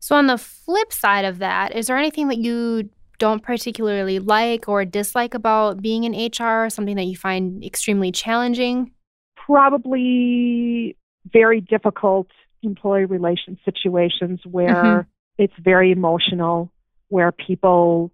So, 0.00 0.16
on 0.16 0.26
the 0.26 0.38
flip 0.38 0.92
side 0.92 1.24
of 1.24 1.38
that, 1.38 1.76
is 1.76 1.86
there 1.86 1.98
anything 1.98 2.28
that 2.28 2.38
you 2.38 2.88
don't 3.18 3.42
particularly 3.42 4.18
like 4.18 4.68
or 4.68 4.84
dislike 4.84 5.34
about 5.34 5.82
being 5.82 6.04
in 6.04 6.14
HR, 6.14 6.70
something 6.70 6.96
that 6.96 7.04
you 7.04 7.16
find 7.16 7.62
extremely 7.62 8.10
challenging? 8.10 8.92
Probably 9.36 10.96
very 11.30 11.60
difficult 11.60 12.28
employee 12.62 13.04
relations 13.04 13.58
situations 13.64 14.40
where 14.46 14.74
Mhm. 14.74 15.06
it's 15.38 15.54
very 15.58 15.92
emotional, 15.92 16.72
where 17.08 17.32
people 17.32 18.10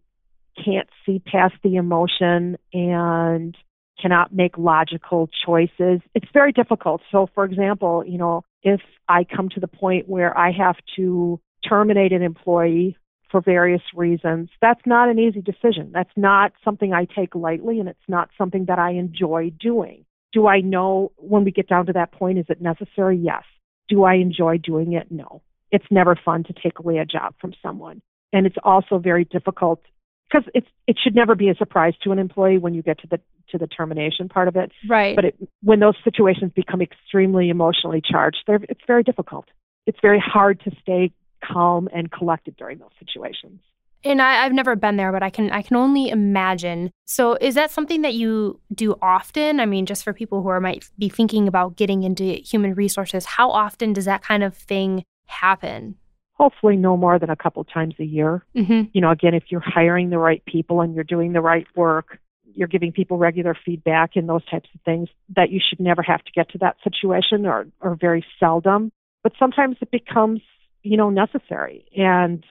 can't 0.56 0.88
see 1.04 1.20
past 1.20 1.54
the 1.62 1.76
emotion 1.76 2.56
and 2.72 3.56
cannot 4.00 4.32
make 4.32 4.58
logical 4.58 5.28
choices. 5.44 6.00
It's 6.14 6.30
very 6.32 6.52
difficult. 6.52 7.02
So, 7.10 7.26
for 7.34 7.44
example, 7.44 8.04
you 8.04 8.18
know, 8.18 8.44
if 8.62 8.80
I 9.08 9.24
come 9.24 9.48
to 9.50 9.60
the 9.60 9.68
point 9.68 10.08
where 10.08 10.36
I 10.36 10.52
have 10.52 10.76
to 10.96 11.40
terminate 11.68 12.12
an 12.12 12.22
employee 12.22 12.96
for 13.30 13.40
various 13.40 13.82
reasons, 13.94 14.50
that's 14.60 14.80
not 14.86 15.08
an 15.08 15.18
easy 15.18 15.40
decision. 15.40 15.90
That's 15.92 16.10
not 16.16 16.52
something 16.64 16.92
I 16.92 17.06
take 17.06 17.34
lightly, 17.34 17.80
and 17.80 17.88
it's 17.88 17.98
not 18.08 18.30
something 18.38 18.66
that 18.66 18.78
I 18.78 18.92
enjoy 18.92 19.50
doing. 19.58 20.04
Do 20.32 20.46
I 20.46 20.60
know 20.60 21.12
when 21.16 21.44
we 21.44 21.50
get 21.50 21.68
down 21.68 21.86
to 21.86 21.92
that 21.94 22.12
point, 22.12 22.38
is 22.38 22.46
it 22.48 22.60
necessary? 22.60 23.16
Yes. 23.16 23.44
Do 23.88 24.04
I 24.04 24.14
enjoy 24.14 24.58
doing 24.58 24.92
it? 24.92 25.10
No. 25.10 25.42
It's 25.70 25.86
never 25.90 26.18
fun 26.24 26.44
to 26.44 26.52
take 26.52 26.78
away 26.78 26.98
a 26.98 27.04
job 27.04 27.34
from 27.40 27.54
someone. 27.62 28.02
And 28.32 28.46
it's 28.46 28.56
also 28.62 28.98
very 28.98 29.24
difficult 29.24 29.82
because 30.28 30.48
it's 30.54 30.66
it 30.86 30.98
should 31.02 31.14
never 31.14 31.34
be 31.34 31.48
a 31.48 31.54
surprise 31.54 31.94
to 32.02 32.12
an 32.12 32.18
employee 32.18 32.58
when 32.58 32.74
you 32.74 32.82
get 32.82 32.98
to 33.00 33.06
the 33.06 33.20
to 33.50 33.58
the 33.58 33.66
termination 33.66 34.28
part 34.28 34.48
of 34.48 34.56
it. 34.56 34.72
Right. 34.88 35.14
But 35.16 35.24
it, 35.26 35.36
when 35.62 35.80
those 35.80 35.96
situations 36.04 36.52
become 36.54 36.80
extremely 36.82 37.48
emotionally 37.48 38.02
charged, 38.02 38.38
they're, 38.46 38.60
it's 38.68 38.80
very 38.86 39.02
difficult. 39.02 39.46
It's 39.86 39.98
very 40.02 40.18
hard 40.18 40.60
to 40.64 40.70
stay 40.80 41.12
calm 41.44 41.88
and 41.94 42.10
collected 42.10 42.56
during 42.56 42.78
those 42.78 42.90
situations. 42.98 43.60
and 44.04 44.22
I, 44.22 44.44
I've 44.44 44.52
never 44.52 44.76
been 44.76 44.96
there, 44.96 45.12
but 45.12 45.22
I 45.22 45.30
can 45.30 45.50
I 45.50 45.62
can 45.62 45.76
only 45.76 46.08
imagine. 46.08 46.90
So 47.06 47.34
is 47.40 47.54
that 47.54 47.70
something 47.70 48.02
that 48.02 48.14
you 48.14 48.60
do 48.74 48.96
often? 49.02 49.60
I 49.60 49.66
mean, 49.66 49.86
just 49.86 50.04
for 50.04 50.12
people 50.12 50.42
who 50.42 50.48
are 50.48 50.60
might 50.60 50.88
be 50.98 51.08
thinking 51.08 51.48
about 51.48 51.76
getting 51.76 52.02
into 52.02 52.24
human 52.24 52.74
resources, 52.74 53.24
how 53.24 53.50
often 53.50 53.92
does 53.92 54.04
that 54.04 54.22
kind 54.22 54.42
of 54.42 54.56
thing 54.56 55.04
happen? 55.26 55.96
Hopefully, 56.34 56.76
no 56.76 56.96
more 56.96 57.18
than 57.18 57.30
a 57.30 57.36
couple 57.36 57.64
times 57.64 57.94
a 57.98 58.04
year. 58.04 58.44
Mm-hmm. 58.54 58.90
You 58.92 59.00
know, 59.00 59.10
again, 59.10 59.34
if 59.34 59.44
you're 59.48 59.60
hiring 59.64 60.10
the 60.10 60.18
right 60.18 60.44
people 60.44 60.82
and 60.82 60.94
you're 60.94 61.04
doing 61.04 61.32
the 61.32 61.40
right 61.40 61.66
work, 61.74 62.18
you're 62.56 62.68
giving 62.68 62.92
people 62.92 63.18
regular 63.18 63.56
feedback 63.64 64.12
and 64.14 64.28
those 64.28 64.44
types 64.50 64.68
of 64.74 64.80
things, 64.82 65.08
that 65.34 65.50
you 65.50 65.60
should 65.66 65.80
never 65.80 66.02
have 66.02 66.22
to 66.24 66.32
get 66.34 66.50
to 66.50 66.58
that 66.58 66.76
situation 66.82 67.46
or, 67.46 67.66
or 67.80 67.96
very 68.00 68.24
seldom. 68.40 68.90
But 69.22 69.32
sometimes 69.38 69.76
it 69.80 69.90
becomes, 69.90 70.40
you 70.82 70.96
know, 70.96 71.10
necessary. 71.10 71.86
And 71.96 72.44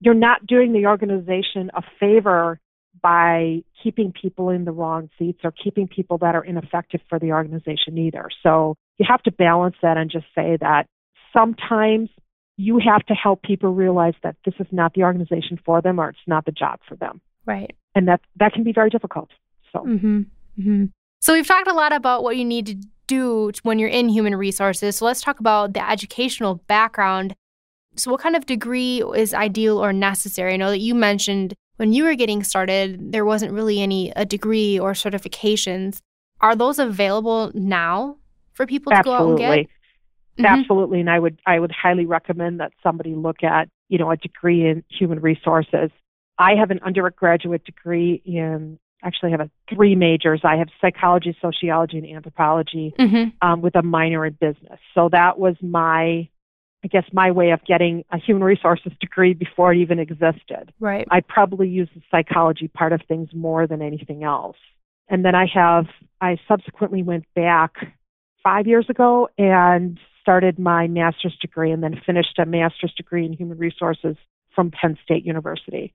you're 0.00 0.14
not 0.14 0.46
doing 0.46 0.72
the 0.72 0.86
organization 0.86 1.70
a 1.74 1.82
favor 2.00 2.60
by 3.02 3.62
keeping 3.82 4.12
people 4.12 4.50
in 4.50 4.64
the 4.64 4.72
wrong 4.72 5.10
seats 5.18 5.40
or 5.44 5.52
keeping 5.52 5.88
people 5.88 6.18
that 6.18 6.34
are 6.34 6.44
ineffective 6.44 7.00
for 7.08 7.18
the 7.18 7.32
organization 7.32 7.98
either. 7.98 8.28
So 8.42 8.76
you 8.98 9.06
have 9.08 9.22
to 9.24 9.32
balance 9.32 9.76
that 9.82 9.96
and 9.96 10.10
just 10.10 10.26
say 10.34 10.56
that 10.60 10.86
sometimes 11.36 12.08
you 12.56 12.78
have 12.78 13.04
to 13.06 13.14
help 13.14 13.42
people 13.42 13.74
realize 13.74 14.14
that 14.22 14.36
this 14.44 14.54
is 14.60 14.66
not 14.70 14.94
the 14.94 15.02
organization 15.02 15.58
for 15.64 15.82
them 15.82 15.98
or 15.98 16.10
it's 16.10 16.18
not 16.26 16.44
the 16.44 16.52
job 16.52 16.80
for 16.88 16.96
them. 16.96 17.20
Right. 17.46 17.74
And 17.94 18.08
that 18.08 18.20
that 18.36 18.52
can 18.52 18.64
be 18.64 18.72
very 18.72 18.90
difficult. 18.90 19.28
So 19.74 19.84
Mm-hmm. 19.84 20.20
Mm-hmm. 20.60 20.84
So 21.20 21.32
we've 21.32 21.46
talked 21.46 21.68
a 21.68 21.74
lot 21.74 21.92
about 21.92 22.22
what 22.22 22.36
you 22.36 22.44
need 22.44 22.66
to 22.66 22.74
do 23.06 23.50
when 23.62 23.78
you're 23.78 23.88
in 23.88 24.08
human 24.08 24.36
resources. 24.36 24.96
So 24.96 25.04
let's 25.04 25.22
talk 25.22 25.40
about 25.40 25.74
the 25.74 25.88
educational 25.88 26.56
background. 26.66 27.34
So 27.96 28.10
what 28.10 28.20
kind 28.20 28.36
of 28.36 28.46
degree 28.46 29.02
is 29.14 29.34
ideal 29.34 29.82
or 29.82 29.92
necessary? 29.92 30.54
I 30.54 30.56
know 30.56 30.70
that 30.70 30.80
you 30.80 30.94
mentioned 30.94 31.54
when 31.76 31.92
you 31.92 32.04
were 32.04 32.14
getting 32.14 32.42
started, 32.44 33.12
there 33.12 33.24
wasn't 33.24 33.52
really 33.52 33.80
any 33.80 34.12
a 34.14 34.24
degree 34.24 34.78
or 34.78 34.92
certifications. 34.92 36.00
Are 36.40 36.54
those 36.54 36.78
available 36.78 37.50
now 37.54 38.16
for 38.52 38.66
people 38.66 38.92
to 38.92 39.02
go 39.02 39.12
out 39.12 39.22
and 39.22 39.40
absolutely. 39.40 39.68
get? 40.36 40.44
Mhm. 40.44 40.60
Absolutely. 40.60 41.00
And 41.00 41.10
I 41.10 41.18
would 41.18 41.40
I 41.46 41.58
would 41.58 41.72
highly 41.72 42.06
recommend 42.06 42.60
that 42.60 42.72
somebody 42.82 43.14
look 43.14 43.42
at, 43.42 43.68
you 43.88 43.98
know, 43.98 44.10
a 44.10 44.16
degree 44.16 44.68
in 44.68 44.84
human 44.88 45.20
resources. 45.20 45.90
I 46.38 46.54
have 46.56 46.70
an 46.70 46.80
undergraduate 46.84 47.64
degree 47.64 48.20
in 48.24 48.78
actually 49.04 49.28
I 49.28 49.30
have 49.32 49.40
a 49.40 49.50
three 49.72 49.94
majors. 49.94 50.40
I 50.44 50.56
have 50.56 50.68
psychology, 50.80 51.36
sociology, 51.40 51.98
and 51.98 52.06
anthropology 52.16 52.94
Mhm. 52.98 53.32
um, 53.42 53.60
with 53.60 53.76
a 53.76 53.82
minor 53.82 54.24
in 54.26 54.32
business. 54.34 54.80
So 54.94 55.08
that 55.10 55.38
was 55.38 55.56
my, 55.62 56.28
I 56.82 56.88
guess, 56.88 57.04
my 57.12 57.30
way 57.30 57.50
of 57.50 57.64
getting 57.64 58.04
a 58.10 58.18
human 58.18 58.42
resources 58.42 58.92
degree 59.00 59.34
before 59.34 59.72
it 59.72 59.78
even 59.78 59.98
existed. 59.98 60.72
Right. 60.80 61.06
I 61.10 61.20
probably 61.20 61.68
use 61.68 61.88
the 61.94 62.02
psychology 62.10 62.68
part 62.68 62.92
of 62.92 63.02
things 63.06 63.28
more 63.34 63.66
than 63.66 63.82
anything 63.82 64.24
else. 64.24 64.56
And 65.08 65.24
then 65.24 65.34
I 65.34 65.46
have, 65.52 65.86
I 66.20 66.38
subsequently 66.48 67.02
went 67.02 67.26
back 67.34 67.74
five 68.42 68.66
years 68.66 68.88
ago 68.88 69.28
and 69.36 69.98
started 70.22 70.58
my 70.58 70.86
master's 70.86 71.36
degree 71.36 71.70
and 71.70 71.82
then 71.82 72.00
finished 72.06 72.38
a 72.38 72.46
master's 72.46 72.94
degree 72.94 73.26
in 73.26 73.34
human 73.34 73.58
resources 73.58 74.16
from 74.54 74.70
Penn 74.70 74.96
State 75.04 75.26
University. 75.26 75.92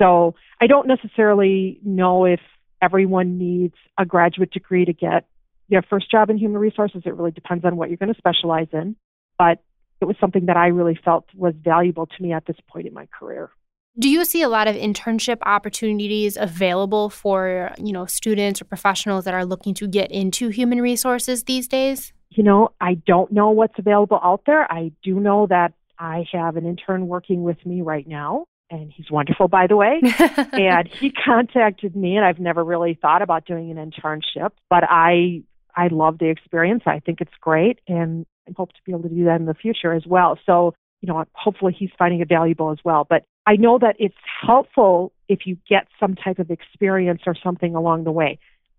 So 0.00 0.34
I 0.60 0.66
don't 0.66 0.88
necessarily 0.88 1.78
know 1.84 2.24
if 2.24 2.40
everyone 2.80 3.38
needs 3.38 3.74
a 3.98 4.06
graduate 4.06 4.50
degree 4.50 4.84
to 4.84 4.92
get 4.92 5.26
their 5.68 5.82
first 5.82 6.10
job 6.10 6.30
in 6.30 6.38
human 6.38 6.58
resources. 6.58 7.02
It 7.04 7.14
really 7.14 7.30
depends 7.30 7.64
on 7.64 7.76
what 7.76 7.90
you're 7.90 7.98
going 7.98 8.12
to 8.12 8.18
specialize 8.18 8.68
in. 8.72 8.96
But 9.38 9.62
it 10.00 10.06
was 10.06 10.16
something 10.20 10.46
that 10.46 10.56
I 10.56 10.68
really 10.68 10.98
felt 11.04 11.26
was 11.34 11.54
valuable 11.62 12.06
to 12.06 12.22
me 12.22 12.32
at 12.32 12.46
this 12.46 12.56
point 12.68 12.86
in 12.86 12.94
my 12.94 13.06
career. 13.06 13.50
Do 13.98 14.08
you 14.08 14.24
see 14.24 14.40
a 14.40 14.48
lot 14.48 14.68
of 14.68 14.76
internship 14.76 15.38
opportunities 15.42 16.36
available 16.36 17.10
for, 17.10 17.72
you 17.78 17.92
know, 17.92 18.06
students 18.06 18.62
or 18.62 18.64
professionals 18.64 19.24
that 19.24 19.34
are 19.34 19.44
looking 19.44 19.74
to 19.74 19.88
get 19.88 20.10
into 20.10 20.48
human 20.48 20.80
resources 20.80 21.44
these 21.44 21.68
days? 21.68 22.12
You 22.30 22.44
know, 22.44 22.70
I 22.80 22.94
don't 22.94 23.30
know 23.32 23.50
what's 23.50 23.78
available 23.78 24.20
out 24.22 24.42
there. 24.46 24.70
I 24.72 24.92
do 25.02 25.18
know 25.18 25.46
that 25.48 25.74
I 25.98 26.24
have 26.32 26.56
an 26.56 26.64
intern 26.64 27.08
working 27.08 27.42
with 27.42 27.58
me 27.66 27.82
right 27.82 28.06
now, 28.06 28.46
and 28.70 28.92
he's 28.92 29.10
wonderful, 29.10 29.48
by 29.48 29.66
the 29.66 29.76
way. 29.76 30.00
and 30.52 30.88
he 30.88 31.10
contacted 31.10 31.96
me, 31.96 32.16
and 32.16 32.24
I've 32.24 32.38
never 32.38 32.64
really 32.64 32.98
thought 33.00 33.22
about 33.22 33.44
doing 33.44 33.70
an 33.70 33.90
internship, 33.90 34.50
but 34.68 34.84
I 34.88 35.42
I 35.76 35.88
love 35.88 36.18
the 36.18 36.28
experience. 36.28 36.82
I 36.86 37.00
think 37.00 37.20
it's 37.20 37.34
great, 37.40 37.80
and 37.86 38.26
I 38.48 38.52
hope 38.56 38.72
to 38.72 38.80
be 38.84 38.92
able 38.92 39.02
to 39.02 39.08
do 39.08 39.24
that 39.24 39.40
in 39.40 39.46
the 39.46 39.54
future 39.54 39.92
as 39.92 40.06
well. 40.06 40.38
So, 40.46 40.74
you 41.00 41.08
know, 41.08 41.24
hopefully 41.32 41.74
he's 41.76 41.90
finding 41.98 42.20
it 42.20 42.28
valuable 42.28 42.70
as 42.70 42.78
well. 42.84 43.06
But 43.08 43.24
I 43.46 43.56
know 43.56 43.78
that 43.78 43.96
it's 43.98 44.14
helpful 44.46 45.12
if 45.28 45.46
you 45.46 45.56
get 45.68 45.86
some 45.98 46.14
type 46.14 46.38
of 46.38 46.50
experience 46.50 47.22
or 47.26 47.34
something 47.34 47.74
along 47.74 48.04
the 48.04 48.12
way. 48.12 48.38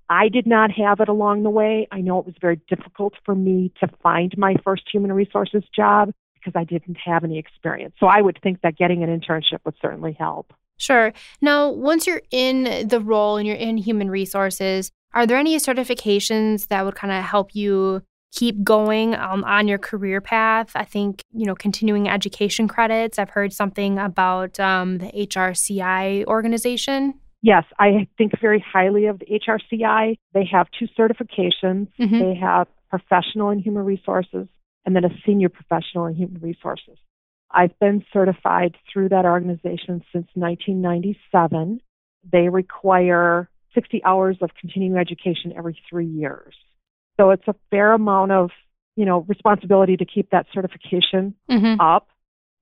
I 0.10 0.28
did 0.28 0.46
not 0.46 0.72
have 0.72 1.00
it 1.00 1.08
along 1.08 1.44
the 1.44 1.50
way. 1.50 1.88
I 1.90 2.02
know 2.02 2.20
it 2.20 2.26
was 2.26 2.36
very 2.42 2.60
difficult 2.68 3.14
for 3.26 3.34
me 3.34 3.72
to 3.80 3.88
find 4.04 4.38
my 4.38 4.56
first 4.64 4.84
human 4.92 5.14
resources 5.14 5.64
job 5.74 6.12
because 6.44 6.60
I 6.60 6.64
didn't 6.64 6.98
have 7.04 7.24
any 7.24 7.38
experience. 7.38 7.96
So 8.00 8.08
I 8.08 8.22
would 8.22 8.40
think 8.42 8.62
that 8.62 8.78
getting 8.78 9.04
an 9.04 9.10
internship 9.10 9.60
would 9.66 9.76
certainly 9.82 10.14
help. 10.14 10.54
Sure. 10.78 11.14
Now, 11.42 11.70
once 11.70 12.08
you're 12.08 12.24
in 12.32 12.88
the 12.88 13.00
role 13.00 13.38
and 13.38 13.46
you're 13.46 13.56
in 13.56 13.78
human 13.78 14.10
resources, 14.10 14.92
are 15.14 15.28
there 15.28 15.38
any 15.38 15.56
certifications 15.58 16.68
that 16.70 16.84
would 16.86 16.96
kind 16.96 17.14
of 17.14 17.24
help 17.24 17.54
you 17.56 18.02
keep 18.32 18.64
going 18.64 19.14
um, 19.14 19.44
on 19.44 19.68
your 19.68 19.78
career 19.78 20.22
path? 20.22 20.72
I 20.74 20.86
think, 20.86 21.22
you 21.34 21.46
know, 21.46 21.54
continuing 21.54 22.10
education 22.10 22.68
credits. 22.68 23.20
I've 23.20 23.30
heard 23.30 23.54
something 23.54 24.00
about 24.00 24.60
um, 24.60 24.98
the 24.98 25.12
HRCI 25.12 26.26
organization. 26.26 27.14
Yes, 27.44 27.66
I 27.80 28.08
think 28.18 28.40
very 28.40 28.64
highly 28.66 29.06
of 29.08 29.20
the 29.20 29.26
HRCI. 29.26 30.16
They 30.34 30.46
have 30.52 30.68
two 30.78 30.88
certifications. 30.98 31.90
Mhm. 32.00 32.20
They 32.20 32.36
have 32.40 32.68
professional 32.90 33.50
in 33.50 33.60
human 33.60 33.84
resources 33.84 34.48
and 34.86 34.96
then 34.96 35.06
a 35.06 35.10
senior 35.26 35.50
professional 35.50 36.06
in 36.06 36.16
human 36.16 36.42
resources. 36.42 36.98
I've 37.52 37.78
been 37.80 38.04
certified 38.14 38.78
through 38.92 39.10
that 39.10 39.26
organization 39.26 40.04
since 40.14 40.28
1997. 40.36 41.82
They 42.32 42.50
require 42.50 43.50
60 43.74 44.04
hours 44.04 44.38
of 44.42 44.52
continuing 44.60 44.98
education 44.98 45.54
every 45.56 45.78
three 45.90 46.08
years. 46.08 46.56
So 47.18 47.32
it's 47.32 47.48
a 47.48 47.56
fair 47.70 47.94
amount 47.94 48.32
of, 48.32 48.52
you 48.96 49.06
know, 49.06 49.26
responsibility 49.28 49.98
to 49.98 50.06
keep 50.06 50.30
that 50.32 50.48
certification 50.54 51.36
Mm-hmm. 51.50 51.80
up. 51.82 52.08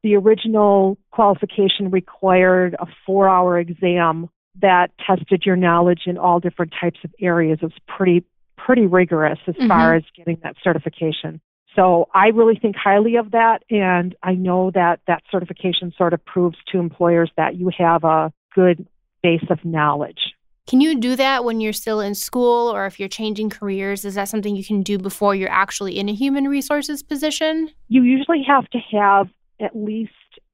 The 0.01 0.15
original 0.15 0.97
qualification 1.11 1.91
required 1.91 2.75
a 2.79 2.85
four 3.05 3.27
hour 3.27 3.59
exam 3.59 4.29
that 4.61 4.91
tested 5.05 5.43
your 5.45 5.55
knowledge 5.55 6.01
in 6.05 6.17
all 6.17 6.39
different 6.39 6.73
types 6.79 6.99
of 7.03 7.11
areas. 7.19 7.59
It 7.61 7.65
was 7.65 7.73
pretty 7.87 8.23
pretty 8.57 8.85
rigorous 8.85 9.39
as 9.47 9.55
far 9.67 9.95
as 9.95 10.03
getting 10.15 10.37
that 10.43 10.55
certification. 10.63 11.41
So 11.79 12.09
I 12.13 12.27
really 12.27 12.59
think 12.61 12.75
highly 12.75 13.15
of 13.15 13.31
that 13.31 13.63
and 13.69 14.13
I 14.21 14.33
know 14.33 14.69
that 14.71 14.99
that 15.07 15.23
certification 15.31 15.93
sort 15.97 16.13
of 16.13 16.23
proves 16.25 16.57
to 16.73 16.77
employers 16.77 17.31
that 17.37 17.55
you 17.55 17.71
have 17.77 18.03
a 18.03 18.33
good 18.53 18.85
base 19.23 19.45
of 19.49 19.63
knowledge. 19.63 20.33
Can 20.67 20.81
you 20.81 20.99
do 20.99 21.15
that 21.15 21.45
when 21.45 21.61
you're 21.61 21.71
still 21.71 22.01
in 22.01 22.15
school 22.15 22.67
or 22.67 22.85
if 22.85 22.99
you're 22.99 23.07
changing 23.07 23.49
careers? 23.49 24.03
Is 24.03 24.15
that 24.15 24.27
something 24.27 24.57
you 24.57 24.65
can 24.65 24.81
do 24.81 24.97
before 24.97 25.35
you're 25.35 25.49
actually 25.49 25.97
in 25.97 26.09
a 26.09 26.13
human 26.13 26.49
resources 26.49 27.01
position? 27.01 27.69
You 27.87 28.03
usually 28.03 28.43
have 28.45 28.69
to 28.71 28.79
have 28.91 29.29
at 29.61 29.73
least 29.73 30.11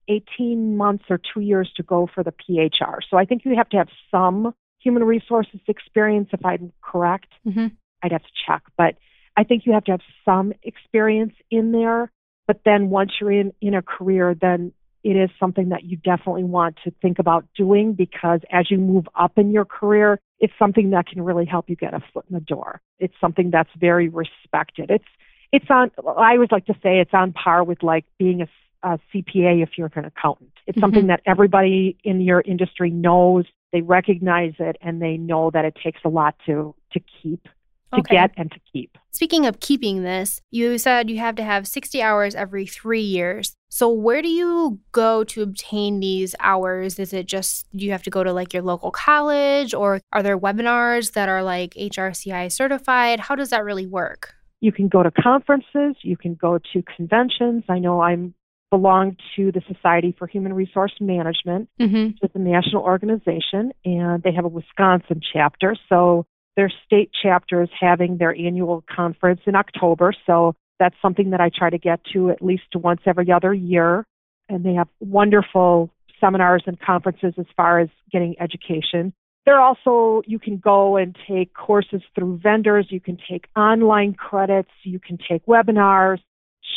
18 0.07 0.77
months 0.77 1.05
or 1.09 1.19
2 1.33 1.39
years 1.39 1.71
to 1.77 1.81
go 1.81 2.07
for 2.13 2.23
the 2.23 2.33
PHR. 2.33 2.99
So 3.09 3.17
I 3.17 3.25
think 3.25 3.45
you 3.45 3.55
have 3.55 3.69
to 3.69 3.77
have 3.77 3.89
some 4.11 4.53
human 4.77 5.03
resources 5.03 5.59
experience 5.67 6.29
if 6.33 6.45
I'm 6.45 6.71
correct. 6.83 7.29
Mm-hmm. 7.47 7.67
I'd 8.03 8.11
have 8.11 8.21
to 8.21 8.29
check, 8.45 8.61
but 8.77 8.95
I 9.37 9.43
think 9.43 9.65
you 9.65 9.73
have 9.73 9.85
to 9.85 9.91
have 9.91 10.01
some 10.23 10.53
experience 10.63 11.33
in 11.51 11.71
there. 11.71 12.11
But 12.47 12.61
then 12.63 12.89
once 12.89 13.11
you're 13.19 13.31
in, 13.31 13.53
in 13.59 13.73
a 13.73 13.81
career, 13.81 14.35
then 14.39 14.71
it 15.03 15.15
is 15.15 15.29
something 15.39 15.69
that 15.69 15.83
you 15.83 15.97
definitely 15.97 16.43
want 16.43 16.77
to 16.83 16.91
think 17.01 17.19
about 17.19 17.45
doing 17.55 17.93
because 17.93 18.39
as 18.51 18.71
you 18.71 18.77
move 18.77 19.05
up 19.15 19.37
in 19.37 19.51
your 19.51 19.65
career, 19.65 20.19
it's 20.39 20.53
something 20.57 20.89
that 20.91 21.07
can 21.07 21.21
really 21.21 21.45
help 21.45 21.69
you 21.69 21.75
get 21.75 21.93
a 21.93 22.01
foot 22.11 22.25
in 22.29 22.33
the 22.33 22.39
door. 22.41 22.81
It's 22.99 23.13
something 23.21 23.51
that's 23.51 23.69
very 23.79 24.09
respected. 24.09 24.89
It's 24.89 25.05
it's 25.51 25.65
on 25.69 25.91
I 26.17 26.33
always 26.33 26.51
like 26.51 26.65
to 26.65 26.73
say 26.81 26.99
it's 26.99 27.13
on 27.13 27.33
par 27.33 27.63
with 27.63 27.83
like 27.83 28.05
being 28.17 28.41
a, 28.41 28.47
a 28.81 28.99
CPA 29.13 29.61
if 29.61 29.77
you're 29.77 29.91
an 29.95 30.05
accountant. 30.05 30.51
It's 30.65 30.75
mm-hmm. 30.75 30.83
something 30.83 31.07
that 31.07 31.21
everybody 31.25 31.97
in 32.03 32.19
your 32.19 32.41
industry 32.41 32.89
knows, 32.89 33.45
they 33.71 33.81
recognize 33.81 34.53
it 34.57 34.75
and 34.81 35.01
they 35.01 35.17
know 35.17 35.51
that 35.51 35.65
it 35.65 35.77
takes 35.83 35.99
a 36.03 36.09
lot 36.09 36.35
to 36.47 36.73
to 36.93 36.99
keep 37.21 37.47
to 37.95 38.01
okay. 38.01 38.15
get 38.15 38.31
and 38.37 38.51
to 38.51 38.59
keep. 38.71 38.97
Speaking 39.11 39.45
of 39.45 39.59
keeping 39.59 40.03
this, 40.03 40.41
you 40.51 40.77
said 40.77 41.09
you 41.09 41.19
have 41.19 41.35
to 41.35 41.43
have 41.43 41.67
60 41.67 42.01
hours 42.01 42.35
every 42.35 42.65
three 42.65 43.01
years. 43.01 43.55
So, 43.69 43.89
where 43.89 44.21
do 44.21 44.29
you 44.29 44.79
go 44.91 45.23
to 45.23 45.41
obtain 45.41 45.99
these 45.99 46.35
hours? 46.39 46.99
Is 46.99 47.13
it 47.13 47.25
just 47.25 47.67
you 47.71 47.91
have 47.91 48.03
to 48.03 48.09
go 48.09 48.23
to 48.23 48.33
like 48.33 48.53
your 48.53 48.63
local 48.63 48.91
college, 48.91 49.73
or 49.73 50.01
are 50.13 50.23
there 50.23 50.37
webinars 50.37 51.13
that 51.13 51.29
are 51.29 51.43
like 51.43 51.73
HRCI 51.73 52.51
certified? 52.51 53.19
How 53.19 53.35
does 53.35 53.49
that 53.49 53.63
really 53.63 53.87
work? 53.87 54.33
You 54.61 54.71
can 54.71 54.87
go 54.87 55.03
to 55.03 55.11
conferences, 55.11 55.95
you 56.01 56.17
can 56.17 56.35
go 56.35 56.59
to 56.73 56.83
conventions. 56.95 57.63
I 57.69 57.79
know 57.79 58.01
I'm 58.01 58.33
belong 58.71 59.15
to 59.35 59.51
the 59.51 59.61
Society 59.73 60.13
for 60.17 60.27
Human 60.27 60.53
Resource 60.53 60.93
Management, 60.99 61.69
mm-hmm. 61.79 62.07
which 62.07 62.17
is 62.23 62.31
a 62.33 62.39
national 62.39 62.83
organization, 62.83 63.71
and 63.85 64.21
they 64.23 64.33
have 64.33 64.45
a 64.45 64.49
Wisconsin 64.49 65.21
chapter. 65.33 65.75
So 65.87 66.25
their 66.55 66.71
state 66.85 67.11
chapter 67.21 67.61
is 67.63 67.69
having 67.79 68.17
their 68.17 68.35
annual 68.35 68.83
conference 68.93 69.41
in 69.45 69.55
October. 69.55 70.13
So 70.25 70.55
that's 70.79 70.95
something 71.01 71.31
that 71.31 71.41
I 71.41 71.49
try 71.55 71.69
to 71.69 71.77
get 71.77 72.01
to 72.13 72.29
at 72.29 72.41
least 72.41 72.75
once 72.75 73.01
every 73.05 73.31
other 73.31 73.53
year. 73.53 74.05
And 74.49 74.63
they 74.63 74.73
have 74.73 74.87
wonderful 74.99 75.89
seminars 76.19 76.63
and 76.65 76.79
conferences 76.79 77.33
as 77.37 77.45
far 77.57 77.79
as 77.79 77.89
getting 78.11 78.35
education. 78.39 79.13
There 79.45 79.59
are 79.59 79.61
also, 79.61 80.23
you 80.25 80.39
can 80.39 80.57
go 80.57 80.97
and 80.97 81.15
take 81.27 81.53
courses 81.53 82.01
through 82.15 82.39
vendors, 82.41 82.87
you 82.89 82.99
can 82.99 83.17
take 83.29 83.45
online 83.55 84.13
credits, 84.13 84.71
you 84.83 84.99
can 84.99 85.17
take 85.17 85.45
webinars. 85.45 86.19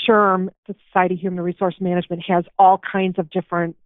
SHRM, 0.07 0.51
the 0.67 0.75
Society 0.89 1.15
of 1.15 1.21
Human 1.21 1.41
Resource 1.41 1.77
Management, 1.81 2.23
has 2.29 2.45
all 2.59 2.79
kinds 2.79 3.19
of 3.19 3.31
different 3.31 3.77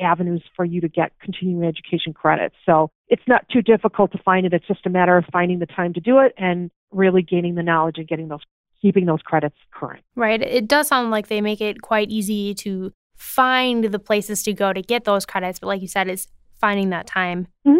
avenues 0.00 0.42
for 0.56 0.64
you 0.64 0.80
to 0.80 0.88
get 0.88 1.12
continuing 1.20 1.66
education 1.66 2.12
credits. 2.12 2.54
So 2.64 2.90
it's 3.08 3.22
not 3.26 3.48
too 3.50 3.62
difficult 3.62 4.12
to 4.12 4.18
find 4.24 4.46
it. 4.46 4.52
It's 4.52 4.66
just 4.66 4.86
a 4.86 4.90
matter 4.90 5.16
of 5.16 5.24
finding 5.32 5.58
the 5.58 5.66
time 5.66 5.92
to 5.94 6.00
do 6.00 6.18
it 6.18 6.32
and 6.36 6.70
really 6.90 7.22
gaining 7.22 7.54
the 7.54 7.62
knowledge 7.62 7.98
and 7.98 8.08
getting 8.08 8.28
those 8.28 8.42
keeping 8.80 9.06
those 9.06 9.22
credits 9.22 9.54
current. 9.72 10.02
Right. 10.16 10.42
It 10.42 10.66
does 10.66 10.88
sound 10.88 11.12
like 11.12 11.28
they 11.28 11.40
make 11.40 11.60
it 11.60 11.82
quite 11.82 12.10
easy 12.10 12.52
to 12.54 12.92
find 13.16 13.84
the 13.84 13.98
places 14.00 14.42
to 14.42 14.52
go 14.52 14.72
to 14.72 14.82
get 14.82 15.04
those 15.04 15.24
credits, 15.24 15.60
but 15.60 15.68
like 15.68 15.80
you 15.80 15.86
said, 15.86 16.08
it's 16.08 16.26
finding 16.60 16.90
that 16.90 17.06
time. 17.06 17.46
Mm-hmm. 17.66 17.78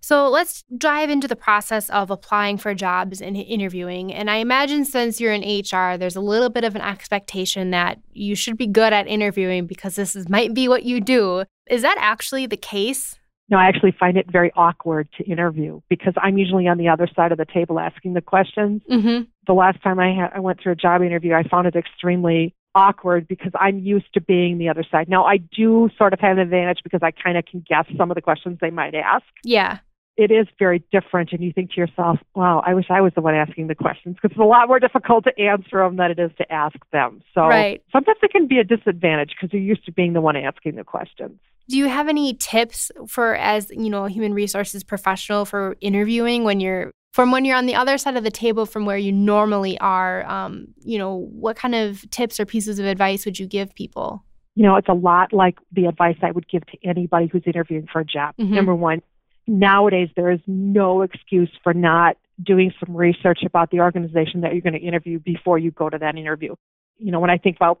So 0.00 0.28
let's 0.28 0.64
dive 0.76 1.08
into 1.08 1.26
the 1.26 1.34
process 1.34 1.88
of 1.88 2.10
applying 2.10 2.58
for 2.58 2.74
jobs 2.74 3.22
and 3.22 3.38
interviewing. 3.38 4.12
And 4.12 4.30
I 4.30 4.36
imagine 4.36 4.84
since 4.84 5.18
you're 5.18 5.32
in 5.32 5.40
HR, 5.40 5.96
there's 5.96 6.14
a 6.14 6.20
little 6.20 6.50
bit 6.50 6.62
of 6.62 6.76
an 6.76 6.82
expectation 6.82 7.70
that 7.70 7.98
you 8.12 8.34
should 8.34 8.58
be 8.58 8.66
good 8.66 8.92
at 8.92 9.08
interviewing 9.08 9.66
because 9.66 9.96
this 9.96 10.14
is, 10.14 10.28
might 10.28 10.52
be 10.52 10.68
what 10.68 10.82
you 10.82 11.00
do. 11.00 11.44
Is 11.68 11.82
that 11.82 11.96
actually 11.98 12.46
the 12.46 12.56
case? 12.56 13.18
No, 13.48 13.58
I 13.58 13.66
actually 13.66 13.94
find 13.98 14.16
it 14.16 14.30
very 14.30 14.50
awkward 14.56 15.08
to 15.18 15.24
interview 15.24 15.80
because 15.90 16.14
I'm 16.16 16.38
usually 16.38 16.66
on 16.66 16.78
the 16.78 16.88
other 16.88 17.08
side 17.14 17.30
of 17.30 17.38
the 17.38 17.44
table 17.44 17.78
asking 17.78 18.14
the 18.14 18.22
questions. 18.22 18.82
Mm-hmm. 18.90 19.24
The 19.46 19.52
last 19.52 19.82
time 19.82 19.98
I, 19.98 20.14
had, 20.14 20.30
I 20.34 20.40
went 20.40 20.60
through 20.62 20.72
a 20.72 20.76
job 20.76 21.02
interview, 21.02 21.34
I 21.34 21.46
found 21.46 21.66
it 21.66 21.76
extremely 21.76 22.54
awkward 22.74 23.28
because 23.28 23.52
I'm 23.54 23.78
used 23.78 24.12
to 24.14 24.20
being 24.20 24.56
the 24.58 24.68
other 24.70 24.84
side. 24.90 25.08
Now, 25.08 25.24
I 25.24 25.36
do 25.36 25.90
sort 25.96 26.14
of 26.14 26.20
have 26.20 26.38
an 26.38 26.42
advantage 26.42 26.78
because 26.82 27.00
I 27.02 27.10
kind 27.10 27.36
of 27.36 27.44
can 27.44 27.62
guess 27.68 27.84
some 27.98 28.10
of 28.10 28.14
the 28.14 28.22
questions 28.22 28.58
they 28.60 28.70
might 28.70 28.94
ask. 28.94 29.26
Yeah 29.44 29.78
it 30.16 30.30
is 30.30 30.46
very 30.58 30.82
different 30.92 31.32
and 31.32 31.42
you 31.42 31.52
think 31.52 31.72
to 31.72 31.80
yourself 31.80 32.18
wow 32.34 32.62
i 32.64 32.74
wish 32.74 32.86
i 32.90 33.00
was 33.00 33.12
the 33.14 33.20
one 33.20 33.34
asking 33.34 33.66
the 33.66 33.74
questions 33.74 34.14
because 34.14 34.30
it's 34.30 34.40
a 34.40 34.44
lot 34.44 34.68
more 34.68 34.78
difficult 34.80 35.24
to 35.24 35.38
answer 35.40 35.78
them 35.78 35.96
than 35.96 36.10
it 36.10 36.18
is 36.18 36.30
to 36.38 36.50
ask 36.52 36.76
them 36.92 37.20
so 37.34 37.42
right. 37.42 37.82
sometimes 37.92 38.18
it 38.22 38.30
can 38.30 38.46
be 38.46 38.58
a 38.58 38.64
disadvantage 38.64 39.30
because 39.30 39.52
you're 39.52 39.62
used 39.62 39.84
to 39.84 39.92
being 39.92 40.12
the 40.12 40.20
one 40.20 40.36
asking 40.36 40.76
the 40.76 40.84
questions 40.84 41.38
do 41.68 41.78
you 41.78 41.88
have 41.88 42.08
any 42.08 42.34
tips 42.34 42.90
for 43.08 43.34
as 43.36 43.70
you 43.70 43.90
know 43.90 44.04
a 44.04 44.10
human 44.10 44.34
resources 44.34 44.84
professional 44.84 45.44
for 45.44 45.76
interviewing 45.80 46.44
when 46.44 46.60
you're 46.60 46.92
from 47.12 47.30
when 47.30 47.44
you're 47.44 47.56
on 47.56 47.66
the 47.66 47.74
other 47.74 47.96
side 47.96 48.16
of 48.16 48.24
the 48.24 48.30
table 48.30 48.66
from 48.66 48.84
where 48.86 48.98
you 48.98 49.12
normally 49.12 49.78
are 49.80 50.26
um, 50.26 50.66
you 50.80 50.98
know 50.98 51.28
what 51.32 51.56
kind 51.56 51.74
of 51.74 52.08
tips 52.10 52.38
or 52.38 52.46
pieces 52.46 52.78
of 52.78 52.86
advice 52.86 53.24
would 53.24 53.38
you 53.38 53.46
give 53.46 53.74
people 53.74 54.24
you 54.54 54.62
know 54.62 54.76
it's 54.76 54.88
a 54.88 54.94
lot 54.94 55.32
like 55.32 55.58
the 55.72 55.86
advice 55.86 56.16
i 56.22 56.30
would 56.30 56.48
give 56.48 56.64
to 56.66 56.76
anybody 56.84 57.28
who's 57.32 57.42
interviewing 57.46 57.86
for 57.92 58.00
a 58.00 58.04
job 58.04 58.34
mm-hmm. 58.36 58.54
number 58.54 58.74
one 58.74 59.00
nowadays 59.46 60.08
there 60.16 60.30
is 60.30 60.40
no 60.46 61.02
excuse 61.02 61.50
for 61.62 61.74
not 61.74 62.16
doing 62.42 62.72
some 62.84 62.96
research 62.96 63.40
about 63.44 63.70
the 63.70 63.80
organization 63.80 64.40
that 64.40 64.52
you're 64.52 64.62
going 64.62 64.74
to 64.74 64.80
interview 64.80 65.18
before 65.18 65.58
you 65.58 65.70
go 65.70 65.88
to 65.88 65.98
that 65.98 66.16
interview. 66.16 66.54
You 66.98 67.12
know, 67.12 67.20
when 67.20 67.30
I 67.30 67.38
think 67.38 67.56
about 67.56 67.80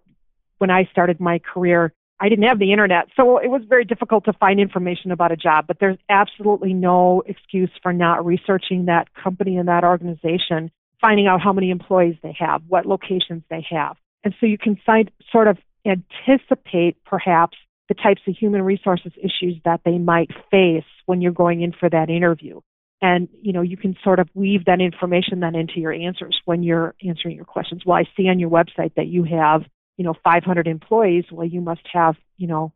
when 0.58 0.70
I 0.70 0.88
started 0.92 1.20
my 1.20 1.40
career, 1.40 1.92
I 2.20 2.28
didn't 2.28 2.44
have 2.44 2.58
the 2.58 2.72
internet, 2.72 3.08
so 3.16 3.38
it 3.38 3.48
was 3.48 3.62
very 3.68 3.84
difficult 3.84 4.24
to 4.26 4.32
find 4.34 4.60
information 4.60 5.10
about 5.10 5.32
a 5.32 5.36
job, 5.36 5.66
but 5.66 5.78
there's 5.80 5.98
absolutely 6.08 6.72
no 6.72 7.22
excuse 7.26 7.70
for 7.82 7.92
not 7.92 8.24
researching 8.24 8.86
that 8.86 9.08
company 9.14 9.56
and 9.56 9.68
that 9.68 9.84
organization, 9.84 10.70
finding 11.00 11.26
out 11.26 11.40
how 11.42 11.52
many 11.52 11.70
employees 11.70 12.16
they 12.22 12.34
have, 12.38 12.62
what 12.68 12.86
locations 12.86 13.42
they 13.50 13.66
have. 13.68 13.96
And 14.22 14.34
so 14.38 14.46
you 14.46 14.58
can 14.58 14.78
find, 14.86 15.10
sort 15.30 15.48
of 15.48 15.58
anticipate 15.84 16.96
perhaps 17.04 17.58
the 17.88 17.94
types 17.94 18.22
of 18.26 18.34
human 18.36 18.62
resources 18.62 19.12
issues 19.18 19.56
that 19.64 19.80
they 19.84 19.98
might 19.98 20.30
face 20.50 20.84
when 21.06 21.20
you're 21.20 21.32
going 21.32 21.62
in 21.62 21.72
for 21.72 21.90
that 21.90 22.08
interview. 22.08 22.60
And, 23.02 23.28
you 23.42 23.52
know, 23.52 23.60
you 23.60 23.76
can 23.76 23.96
sort 24.02 24.18
of 24.18 24.30
weave 24.32 24.64
that 24.64 24.80
information 24.80 25.40
then 25.40 25.54
into 25.54 25.78
your 25.78 25.92
answers 25.92 26.40
when 26.46 26.62
you're 26.62 26.94
answering 27.06 27.36
your 27.36 27.44
questions. 27.44 27.82
Well, 27.84 27.98
I 27.98 28.04
see 28.16 28.28
on 28.28 28.38
your 28.38 28.48
website 28.48 28.94
that 28.94 29.08
you 29.08 29.24
have, 29.24 29.62
you 29.96 30.04
know, 30.04 30.14
500 30.24 30.66
employees. 30.66 31.24
Well, 31.30 31.46
you 31.46 31.60
must 31.60 31.82
have, 31.92 32.16
you 32.36 32.46
know, 32.46 32.72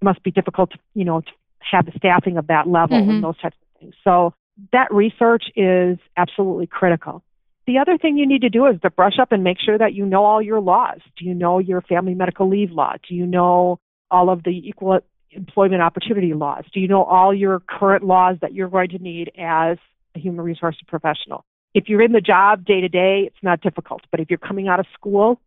it 0.00 0.04
must 0.04 0.22
be 0.22 0.30
difficult 0.30 0.72
to, 0.72 0.78
you 0.94 1.04
know, 1.04 1.20
to 1.20 1.30
have 1.70 1.86
the 1.86 1.92
staffing 1.96 2.36
of 2.36 2.46
that 2.48 2.66
level 2.66 2.98
mm-hmm. 2.98 3.10
and 3.10 3.24
those 3.24 3.38
types 3.38 3.56
of 3.56 3.80
things. 3.80 3.94
So 4.04 4.34
that 4.72 4.92
research 4.92 5.44
is 5.56 5.98
absolutely 6.16 6.66
critical. 6.66 7.22
The 7.66 7.78
other 7.78 7.96
thing 7.96 8.18
you 8.18 8.26
need 8.26 8.42
to 8.42 8.50
do 8.50 8.66
is 8.66 8.80
to 8.82 8.90
brush 8.90 9.18
up 9.20 9.32
and 9.32 9.42
make 9.42 9.58
sure 9.58 9.78
that 9.78 9.94
you 9.94 10.04
know 10.04 10.24
all 10.24 10.42
your 10.42 10.60
laws. 10.60 11.00
Do 11.16 11.24
you 11.24 11.34
know 11.34 11.58
your 11.58 11.80
family 11.80 12.14
medical 12.14 12.48
leave 12.48 12.70
law? 12.70 12.94
Do 13.08 13.14
you 13.14 13.26
know 13.26 13.80
all 14.10 14.28
of 14.28 14.42
the 14.44 14.50
equal 14.50 15.00
employment 15.30 15.80
opportunity 15.80 16.34
laws? 16.34 16.64
Do 16.72 16.80
you 16.80 16.88
know 16.88 17.02
all 17.02 17.34
your 17.34 17.60
current 17.60 18.04
laws 18.04 18.36
that 18.42 18.52
you're 18.52 18.68
going 18.68 18.90
to 18.90 18.98
need 18.98 19.32
as 19.38 19.78
a 20.14 20.18
human 20.18 20.44
resources 20.44 20.82
professional? 20.86 21.44
If 21.72 21.88
you're 21.88 22.02
in 22.02 22.12
the 22.12 22.20
job 22.20 22.64
day 22.64 22.82
to 22.82 22.88
day, 22.88 23.24
it's 23.26 23.42
not 23.42 23.62
difficult. 23.62 24.02
But 24.10 24.20
if 24.20 24.30
you're 24.30 24.38
coming 24.38 24.68
out 24.68 24.78
of 24.78 24.86
school, 24.92 25.40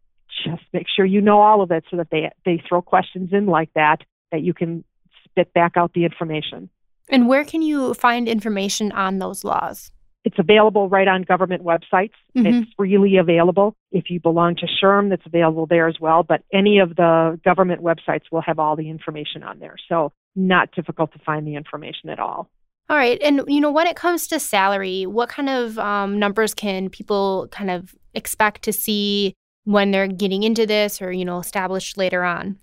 just 0.46 0.64
make 0.74 0.88
sure 0.94 1.06
you 1.06 1.22
know 1.22 1.42
all 1.42 1.62
of 1.62 1.72
it 1.72 1.84
so 1.90 1.98
that 1.98 2.08
they, 2.12 2.30
they 2.46 2.62
throw 2.68 2.82
questions 2.82 3.30
in 3.32 3.46
like 3.46 3.70
that, 3.76 3.98
that 4.32 4.42
you 4.42 4.54
can 4.54 4.84
spit 5.24 5.54
back 5.54 5.74
out 5.76 5.94
the 5.94 6.04
information. 6.06 6.70
And 7.10 7.28
where 7.28 7.46
can 7.46 7.62
you 7.62 7.94
find 7.94 8.28
information 8.28 8.92
on 8.92 9.20
those 9.20 9.44
laws? 9.44 9.92
It's 10.26 10.40
available 10.40 10.90
right 10.90 11.08
on 11.08 11.22
government 11.22 11.64
websites. 11.64 12.12
Mm-hmm. 12.36 12.48
It's 12.48 12.72
freely 12.76 13.16
available. 13.16 13.76
If 13.92 14.10
you 14.10 14.20
belong 14.20 14.58
to 14.58 14.66
SHRM, 14.66 15.10
that's 15.10 15.26
available 15.26 15.68
there 15.68 15.88
as 15.88 15.96
well. 16.02 16.24
But 16.24 16.44
any 16.52 16.80
of 16.80 16.98
the 16.98 17.40
government 17.46 17.82
websites 17.82 18.24
will 18.30 18.42
have 18.42 18.60
all 18.60 18.76
the 18.76 18.90
information 18.90 19.42
on 19.44 19.60
there. 19.60 19.76
So 19.88 20.12
not 20.36 20.72
difficult 20.74 21.14
to 21.14 21.20
find 21.20 21.48
the 21.48 21.56
information 21.56 22.10
at 22.10 22.20
all. 22.20 22.50
All 22.90 22.98
right. 22.98 23.22
And, 23.22 23.42
you 23.48 23.62
know, 23.62 23.72
when 23.72 23.88
it 23.88 23.96
comes 23.96 24.28
to 24.28 24.40
salary, 24.40 25.06
what 25.06 25.30
kind 25.30 25.50
of 25.50 25.80
um, 25.80 26.20
numbers 26.20 26.54
can 26.54 26.90
people 26.90 27.48
kind 27.52 27.70
of 27.70 27.96
expect 28.14 28.64
to 28.64 28.74
see 28.74 29.34
when 29.68 29.92
they're 29.92 30.08
getting 30.08 30.44
into 30.44 30.66
this 30.66 31.02
or, 31.02 31.12
you 31.12 31.26
know, 31.26 31.40
established 31.40 31.98
later 31.98 32.24
on? 32.24 32.58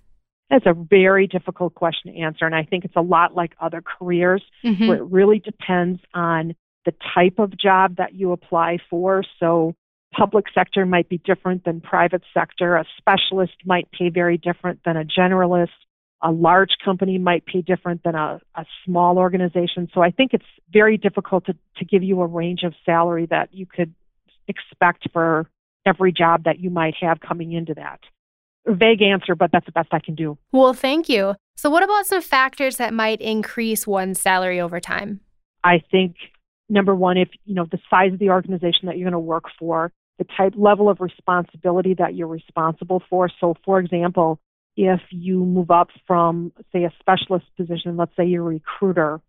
That's 0.49 0.65
a 0.65 0.73
very 0.73 1.27
difficult 1.27 1.75
question 1.75 2.11
to 2.11 2.19
answer. 2.19 2.45
And 2.45 2.55
I 2.55 2.63
think 2.63 2.83
it's 2.83 2.95
a 2.95 3.01
lot 3.01 3.35
like 3.35 3.53
other 3.61 3.81
careers 3.81 4.41
mm-hmm. 4.63 4.87
where 4.87 4.97
it 4.97 5.03
really 5.03 5.37
depends 5.37 6.01
on 6.15 6.55
the 6.83 6.93
type 7.13 7.37
of 7.37 7.55
job 7.57 7.97
that 7.97 8.15
you 8.15 8.31
apply 8.31 8.79
for. 8.89 9.23
So, 9.39 9.75
public 10.17 10.45
sector 10.53 10.85
might 10.85 11.09
be 11.09 11.19
different 11.19 11.65
than 11.65 11.81
private 11.81 12.23
sector. 12.33 12.75
A 12.75 12.85
specialist 12.97 13.53
might 13.65 13.91
pay 13.91 14.09
very 14.09 14.37
different 14.37 14.79
than 14.83 14.97
a 14.97 15.03
generalist. 15.03 15.69
A 16.23 16.31
large 16.31 16.71
company 16.83 17.17
might 17.19 17.45
pay 17.45 17.61
different 17.61 18.01
than 18.03 18.15
a, 18.15 18.39
a 18.55 18.65
small 18.83 19.19
organization. 19.19 19.89
So, 19.93 20.01
I 20.01 20.09
think 20.09 20.33
it's 20.33 20.45
very 20.71 20.97
difficult 20.97 21.45
to, 21.45 21.53
to 21.77 21.85
give 21.85 22.01
you 22.01 22.21
a 22.21 22.27
range 22.27 22.63
of 22.63 22.73
salary 22.83 23.27
that 23.27 23.49
you 23.51 23.67
could 23.67 23.93
expect 24.47 25.07
for 25.11 25.47
every 25.85 26.11
job 26.11 26.43
that 26.45 26.59
you 26.59 26.69
might 26.69 26.95
have 27.01 27.19
coming 27.19 27.53
into 27.53 27.73
that. 27.75 27.99
vague 28.67 29.01
answer, 29.01 29.35
but 29.35 29.51
that's 29.51 29.65
the 29.65 29.71
best 29.71 29.89
I 29.91 29.99
can 29.99 30.15
do. 30.15 30.37
Well, 30.51 30.73
thank 30.73 31.07
you. 31.07 31.35
So, 31.55 31.69
what 31.69 31.83
about 31.83 32.05
some 32.05 32.21
factors 32.21 32.77
that 32.77 32.93
might 32.93 33.21
increase 33.21 33.85
one's 33.85 34.19
salary 34.19 34.59
over 34.59 34.79
time? 34.79 35.21
I 35.63 35.81
think 35.91 36.15
number 36.67 36.95
one, 36.95 37.17
if 37.17 37.29
you 37.45 37.53
know 37.53 37.65
the 37.69 37.79
size 37.89 38.13
of 38.13 38.19
the 38.19 38.29
organization 38.29 38.87
that 38.87 38.97
you're 38.97 39.09
going 39.09 39.13
to 39.13 39.19
work 39.19 39.45
for, 39.59 39.91
the 40.17 40.25
type 40.37 40.53
level 40.55 40.89
of 40.89 40.99
responsibility 40.99 41.93
that 41.95 42.15
you're 42.15 42.27
responsible 42.27 43.03
for. 43.09 43.29
So, 43.39 43.55
for 43.63 43.79
example, 43.79 44.39
if 44.77 45.01
you 45.09 45.39
move 45.39 45.71
up 45.71 45.89
from, 46.07 46.51
say, 46.73 46.83
a 46.83 46.93
specialist 46.99 47.45
position, 47.57 47.97
let's 47.97 48.15
say 48.17 48.25
you're 48.25 48.43
a 48.43 48.55
recruiter, 48.55 49.21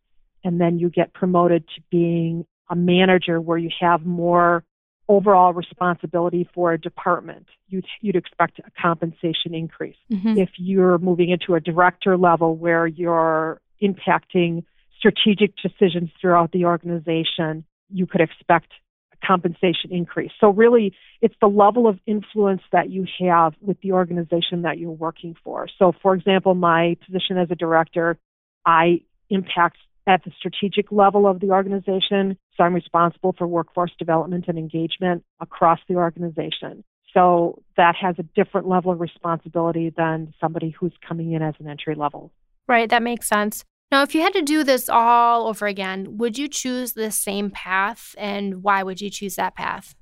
and 0.45 0.61
then 0.61 0.79
you 0.79 0.91
get 0.91 1.13
promoted 1.13 1.67
to 1.75 1.83
being 1.91 2.47
a 2.69 2.77
manager 2.77 3.41
where 3.41 3.59
you 3.59 3.71
have 3.81 4.05
more 4.05 4.65
overall 5.09 5.53
responsibility 5.53 6.49
for 6.55 6.73
a 6.73 6.81
department, 6.81 7.47
you'd, 7.69 7.87
you'd 8.01 8.17
expect 8.17 8.59
a 8.59 8.71
compensation 8.81 9.55
increase. 9.55 9.97
Mm-hmm. 10.13 10.39
If 10.39 10.51
you're 10.57 10.99
moving 10.99 11.31
into 11.31 11.55
a 11.55 11.61
director 11.61 12.17
level 12.17 12.57
where 12.57 12.87
you're 12.87 13.61
impacting 13.83 14.65
strategic 14.99 15.55
decisions 15.57 16.11
throughout 16.21 16.53
the 16.53 16.65
organization, 16.65 17.65
you 17.91 18.07
could 18.07 18.21
expect 18.21 18.73
a 19.13 19.27
compensation 19.27 19.93
increase. 19.93 20.33
So, 20.41 20.51
really, 20.51 20.95
it's 21.21 21.35
the 21.41 21.47
level 21.47 21.87
of 21.87 21.99
influence 22.07 22.63
that 22.73 22.91
you 22.91 23.07
have 23.21 23.55
with 23.61 23.81
the 23.83 23.93
organization 23.93 24.63
that 24.63 24.79
you're 24.79 24.91
working 24.91 25.37
for. 25.45 25.69
So, 25.79 25.93
for 26.03 26.15
example, 26.15 26.55
my 26.55 26.97
position 27.07 27.39
as 27.39 27.51
a 27.51 27.55
director, 27.55 28.19
I 28.65 29.03
impact 29.31 29.77
at 30.07 30.25
the 30.25 30.31
strategic 30.39 30.93
level 30.93 31.27
of 31.27 31.41
the 31.41 31.51
organization. 31.51 32.37
So, 32.57 32.65
I'm 32.65 32.75
responsible 32.75 33.35
for 33.37 33.47
workforce 33.47 33.93
development 33.99 34.47
and 34.49 34.59
engagement 34.59 35.25
across 35.41 35.81
the 35.89 35.97
organization. 35.97 36.85
So, 37.13 37.63
that 37.77 37.95
has 38.01 38.17
a 38.19 38.23
different 38.23 38.69
level 38.69 38.93
of 38.93 39.01
responsibility 39.01 39.93
than 39.97 40.35
somebody 40.41 40.71
who's 40.71 40.95
coming 41.07 41.33
in 41.33 41.43
as 41.43 41.55
an 41.59 41.69
entry 41.69 41.95
level. 41.95 42.33
Right, 42.69 42.89
that 42.91 43.03
makes 43.03 43.29
sense. 43.29 43.65
Now, 43.93 44.03
if 44.03 44.15
you 44.15 44.23
had 44.23 44.33
to 44.33 44.43
do 44.43 44.65
this 44.65 44.89
all 44.89 45.47
over 45.47 45.67
again, 45.67 46.19
would 46.19 46.37
you 46.37 46.49
choose 46.49 46.95
the 46.95 47.11
same 47.11 47.51
path 47.51 48.15
and 48.19 48.63
why 48.63 48.83
would 48.83 49.01
you 49.01 49.11
choose 49.11 49.37
that 49.37 49.55
path? 49.55 49.95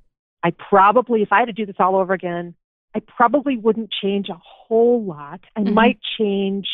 I 0.42 0.52
probably, 0.52 1.22
if 1.22 1.32
I 1.32 1.40
had 1.40 1.46
to 1.46 1.52
do 1.52 1.66
this 1.66 1.76
all 1.78 1.96
over 1.96 2.12
again, 2.12 2.54
I 2.94 3.00
probably 3.00 3.56
wouldn't 3.56 3.90
change 3.90 4.28
a 4.28 4.40
whole 4.42 5.04
lot. 5.04 5.40
I 5.56 5.60
mm-hmm. 5.60 5.74
might 5.74 5.98
change 6.18 6.66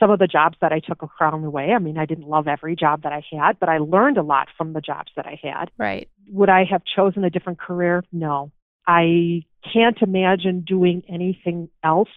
some 0.00 0.10
of 0.10 0.18
the 0.18 0.26
jobs 0.26 0.56
that 0.60 0.72
I 0.72 0.80
took 0.80 1.02
along 1.02 1.42
the 1.42 1.50
way. 1.50 1.72
I 1.72 1.78
mean, 1.78 1.98
I 1.98 2.06
didn't 2.06 2.26
love 2.26 2.48
every 2.48 2.74
job 2.74 3.02
that 3.02 3.12
I 3.12 3.22
had, 3.30 3.60
but 3.60 3.68
I 3.68 3.78
learned 3.78 4.16
a 4.16 4.22
lot 4.22 4.48
from 4.56 4.72
the 4.72 4.80
jobs 4.80 5.12
that 5.14 5.26
I 5.26 5.38
had. 5.40 5.70
Right. 5.78 6.08
Would 6.30 6.48
I 6.48 6.64
have 6.64 6.82
chosen 6.96 7.22
a 7.22 7.30
different 7.30 7.60
career? 7.60 8.02
No. 8.10 8.50
I 8.88 9.44
can't 9.72 10.00
imagine 10.00 10.64
doing 10.66 11.02
anything 11.08 11.68
else. 11.84 12.08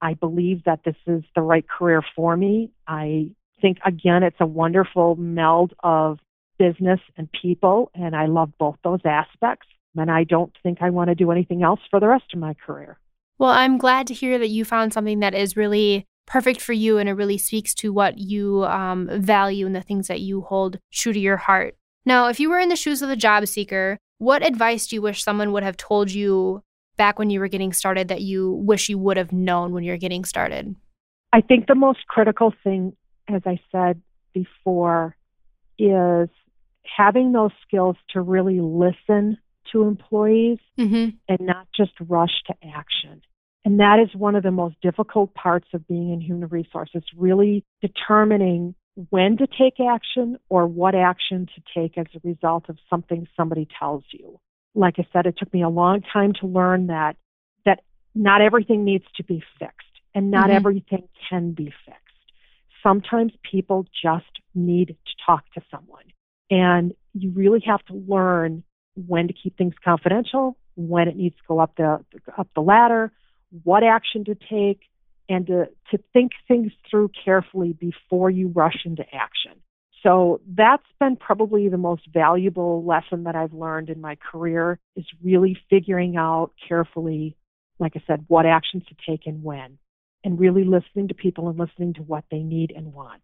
I 0.00 0.14
believe 0.14 0.64
that 0.64 0.80
this 0.84 0.94
is 1.06 1.24
the 1.34 1.40
right 1.40 1.66
career 1.66 2.02
for 2.14 2.36
me. 2.36 2.70
I 2.86 3.30
think, 3.60 3.78
again, 3.84 4.22
it's 4.22 4.36
a 4.38 4.46
wonderful 4.46 5.16
meld 5.16 5.74
of 5.82 6.18
business 6.58 7.00
and 7.16 7.28
people, 7.42 7.90
and 7.94 8.14
I 8.14 8.26
love 8.26 8.52
both 8.58 8.76
those 8.84 9.00
aspects. 9.04 9.66
And 9.96 10.10
I 10.12 10.22
don't 10.22 10.52
think 10.62 10.78
I 10.80 10.90
want 10.90 11.08
to 11.08 11.16
do 11.16 11.32
anything 11.32 11.64
else 11.64 11.80
for 11.90 11.98
the 11.98 12.06
rest 12.06 12.26
of 12.32 12.38
my 12.38 12.54
career. 12.54 12.98
Well, 13.38 13.50
I'm 13.50 13.78
glad 13.78 14.06
to 14.08 14.14
hear 14.14 14.38
that 14.38 14.48
you 14.48 14.64
found 14.64 14.92
something 14.92 15.20
that 15.20 15.34
is 15.34 15.56
really 15.56 16.06
perfect 16.28 16.60
for 16.60 16.72
you 16.72 16.98
and 16.98 17.08
it 17.08 17.14
really 17.14 17.38
speaks 17.38 17.74
to 17.74 17.92
what 17.92 18.18
you 18.18 18.64
um, 18.64 19.08
value 19.12 19.66
and 19.66 19.74
the 19.74 19.82
things 19.82 20.06
that 20.06 20.20
you 20.20 20.42
hold 20.42 20.78
true 20.92 21.12
to 21.12 21.18
your 21.18 21.36
heart. 21.36 21.76
Now, 22.06 22.28
if 22.28 22.38
you 22.38 22.48
were 22.48 22.60
in 22.60 22.68
the 22.68 22.76
shoes 22.76 23.02
of 23.02 23.08
the 23.08 23.16
job 23.16 23.46
seeker, 23.48 23.98
what 24.18 24.46
advice 24.46 24.86
do 24.86 24.96
you 24.96 25.02
wish 25.02 25.22
someone 25.22 25.52
would 25.52 25.62
have 25.62 25.76
told 25.76 26.10
you 26.10 26.62
back 26.96 27.18
when 27.18 27.30
you 27.30 27.40
were 27.40 27.48
getting 27.48 27.72
started 27.72 28.08
that 28.08 28.22
you 28.22 28.52
wish 28.52 28.88
you 28.88 28.98
would 28.98 29.16
have 29.16 29.32
known 29.32 29.72
when 29.72 29.84
you're 29.84 29.96
getting 29.96 30.24
started? 30.24 30.76
I 31.32 31.40
think 31.40 31.66
the 31.66 31.74
most 31.74 32.06
critical 32.06 32.54
thing 32.62 32.94
as 33.28 33.42
I 33.44 33.60
said 33.70 34.00
before, 34.32 35.16
is 35.78 36.28
having 36.96 37.32
those 37.32 37.52
skills 37.66 37.96
to 38.10 38.20
really 38.20 38.60
listen 38.60 39.38
to 39.72 39.82
employees 39.82 40.58
mm-hmm. 40.78 41.10
and 41.28 41.38
not 41.40 41.68
just 41.76 41.92
rush 42.00 42.42
to 42.46 42.54
action. 42.74 43.20
And 43.68 43.80
that 43.80 43.98
is 44.00 44.14
one 44.18 44.34
of 44.34 44.42
the 44.42 44.50
most 44.50 44.76
difficult 44.80 45.34
parts 45.34 45.68
of 45.74 45.86
being 45.86 46.12
in 46.12 46.20
human 46.20 46.48
resources, 46.48 47.02
really 47.16 47.64
determining 47.82 48.74
when 49.10 49.36
to 49.36 49.46
take 49.46 49.74
action 49.78 50.38
or 50.48 50.66
what 50.66 50.94
action 50.94 51.46
to 51.54 51.62
take 51.78 51.98
as 51.98 52.06
a 52.14 52.26
result 52.26 52.70
of 52.70 52.78
something 52.88 53.28
somebody 53.36 53.68
tells 53.78 54.04
you. 54.10 54.40
Like 54.74 54.94
I 54.98 55.06
said, 55.12 55.26
it 55.26 55.36
took 55.36 55.52
me 55.52 55.62
a 55.62 55.68
long 55.68 56.02
time 56.12 56.32
to 56.40 56.46
learn 56.46 56.86
that 56.86 57.16
that 57.64 57.80
not 58.14 58.40
everything 58.40 58.84
needs 58.84 59.04
to 59.16 59.24
be 59.24 59.42
fixed 59.58 59.74
and 60.14 60.30
not 60.30 60.46
mm-hmm. 60.46 60.56
everything 60.56 61.08
can 61.28 61.52
be 61.52 61.72
fixed 61.84 62.08
sometimes 62.82 63.32
people 63.50 63.86
just 64.02 64.30
need 64.54 64.88
to 64.88 65.12
talk 65.26 65.44
to 65.54 65.60
someone. 65.70 66.04
And 66.50 66.94
you 67.12 67.30
really 67.30 67.62
have 67.66 67.84
to 67.86 67.94
learn 67.94 68.62
when 68.94 69.28
to 69.28 69.34
keep 69.34 69.56
things 69.56 69.74
confidential, 69.84 70.56
when 70.76 71.08
it 71.08 71.16
needs 71.16 71.36
to 71.36 71.42
go 71.46 71.58
up 71.58 71.74
the 71.76 72.04
up 72.36 72.48
the 72.54 72.60
ladder, 72.60 73.12
what 73.64 73.82
action 73.82 74.24
to 74.24 74.34
take, 74.34 74.80
and 75.28 75.46
to, 75.46 75.68
to 75.90 75.98
think 76.12 76.32
things 76.46 76.72
through 76.90 77.10
carefully 77.24 77.72
before 77.72 78.30
you 78.30 78.48
rush 78.48 78.78
into 78.84 79.04
action. 79.12 79.52
So 80.02 80.40
that's 80.46 80.86
been 81.00 81.16
probably 81.16 81.68
the 81.68 81.76
most 81.76 82.02
valuable 82.12 82.84
lesson 82.84 83.24
that 83.24 83.34
I've 83.34 83.52
learned 83.52 83.90
in 83.90 84.00
my 84.00 84.16
career 84.16 84.78
is 84.96 85.04
really 85.22 85.58
figuring 85.68 86.16
out 86.16 86.52
carefully, 86.68 87.36
like 87.78 87.92
I 87.96 88.02
said, 88.06 88.24
what 88.28 88.46
actions 88.46 88.84
to 88.88 88.94
take 89.08 89.26
and 89.26 89.42
when 89.42 89.78
and 90.24 90.38
really 90.38 90.64
listening 90.64 91.08
to 91.08 91.14
people 91.14 91.48
and 91.48 91.58
listening 91.58 91.94
to 91.94 92.02
what 92.02 92.24
they 92.30 92.40
need 92.40 92.72
and 92.74 92.92
want. 92.92 93.22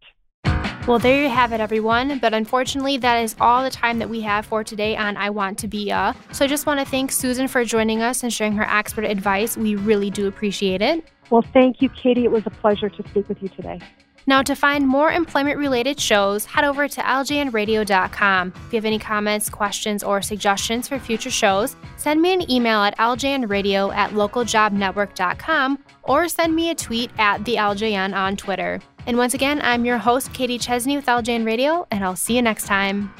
Well, 0.86 0.98
there 0.98 1.22
you 1.22 1.30
have 1.30 1.54
it, 1.54 1.60
everyone. 1.60 2.18
But 2.18 2.34
unfortunately, 2.34 2.98
that 2.98 3.22
is 3.22 3.34
all 3.40 3.64
the 3.64 3.70
time 3.70 3.98
that 4.00 4.10
we 4.10 4.20
have 4.20 4.44
for 4.44 4.62
today 4.62 4.94
on 4.96 5.16
I 5.16 5.30
Want 5.30 5.58
to 5.60 5.68
Be 5.68 5.88
a. 5.88 6.14
So 6.32 6.44
I 6.44 6.48
just 6.48 6.66
want 6.66 6.78
to 6.78 6.84
thank 6.84 7.10
Susan 7.10 7.48
for 7.48 7.64
joining 7.64 8.02
us 8.02 8.22
and 8.22 8.30
sharing 8.30 8.52
her 8.52 8.64
expert 8.64 9.06
advice. 9.06 9.56
We 9.56 9.76
really 9.76 10.10
do 10.10 10.26
appreciate 10.26 10.82
it. 10.82 11.08
Well, 11.30 11.42
thank 11.54 11.80
you, 11.80 11.88
Katie. 11.88 12.24
It 12.24 12.30
was 12.30 12.42
a 12.44 12.50
pleasure 12.50 12.90
to 12.90 13.08
speak 13.08 13.30
with 13.30 13.42
you 13.42 13.48
today. 13.48 13.80
Now, 14.26 14.42
to 14.42 14.54
find 14.54 14.86
more 14.86 15.10
employment 15.10 15.56
related 15.56 15.98
shows, 15.98 16.44
head 16.44 16.64
over 16.64 16.86
to 16.86 17.00
ljnradio.com. 17.00 18.52
If 18.54 18.72
you 18.72 18.76
have 18.76 18.84
any 18.84 18.98
comments, 18.98 19.48
questions, 19.48 20.02
or 20.02 20.20
suggestions 20.20 20.86
for 20.86 20.98
future 20.98 21.30
shows, 21.30 21.76
send 21.96 22.20
me 22.20 22.34
an 22.34 22.50
email 22.50 22.80
at 22.80 22.96
ljnradio 22.98 23.94
at 23.94 24.10
localjobnetwork.com 24.10 25.78
or 26.02 26.28
send 26.28 26.54
me 26.54 26.68
a 26.68 26.74
tweet 26.74 27.10
at 27.16 27.42
the 27.46 27.54
LJN 27.54 28.14
on 28.14 28.36
Twitter. 28.36 28.80
And 29.06 29.18
once 29.18 29.34
again, 29.34 29.60
I'm 29.62 29.84
your 29.84 29.98
host, 29.98 30.32
Katie 30.32 30.58
Chesney 30.58 30.96
with 30.96 31.06
LJN 31.06 31.44
Radio, 31.44 31.86
and 31.90 32.04
I'll 32.04 32.16
see 32.16 32.36
you 32.36 32.42
next 32.42 32.66
time. 32.66 33.12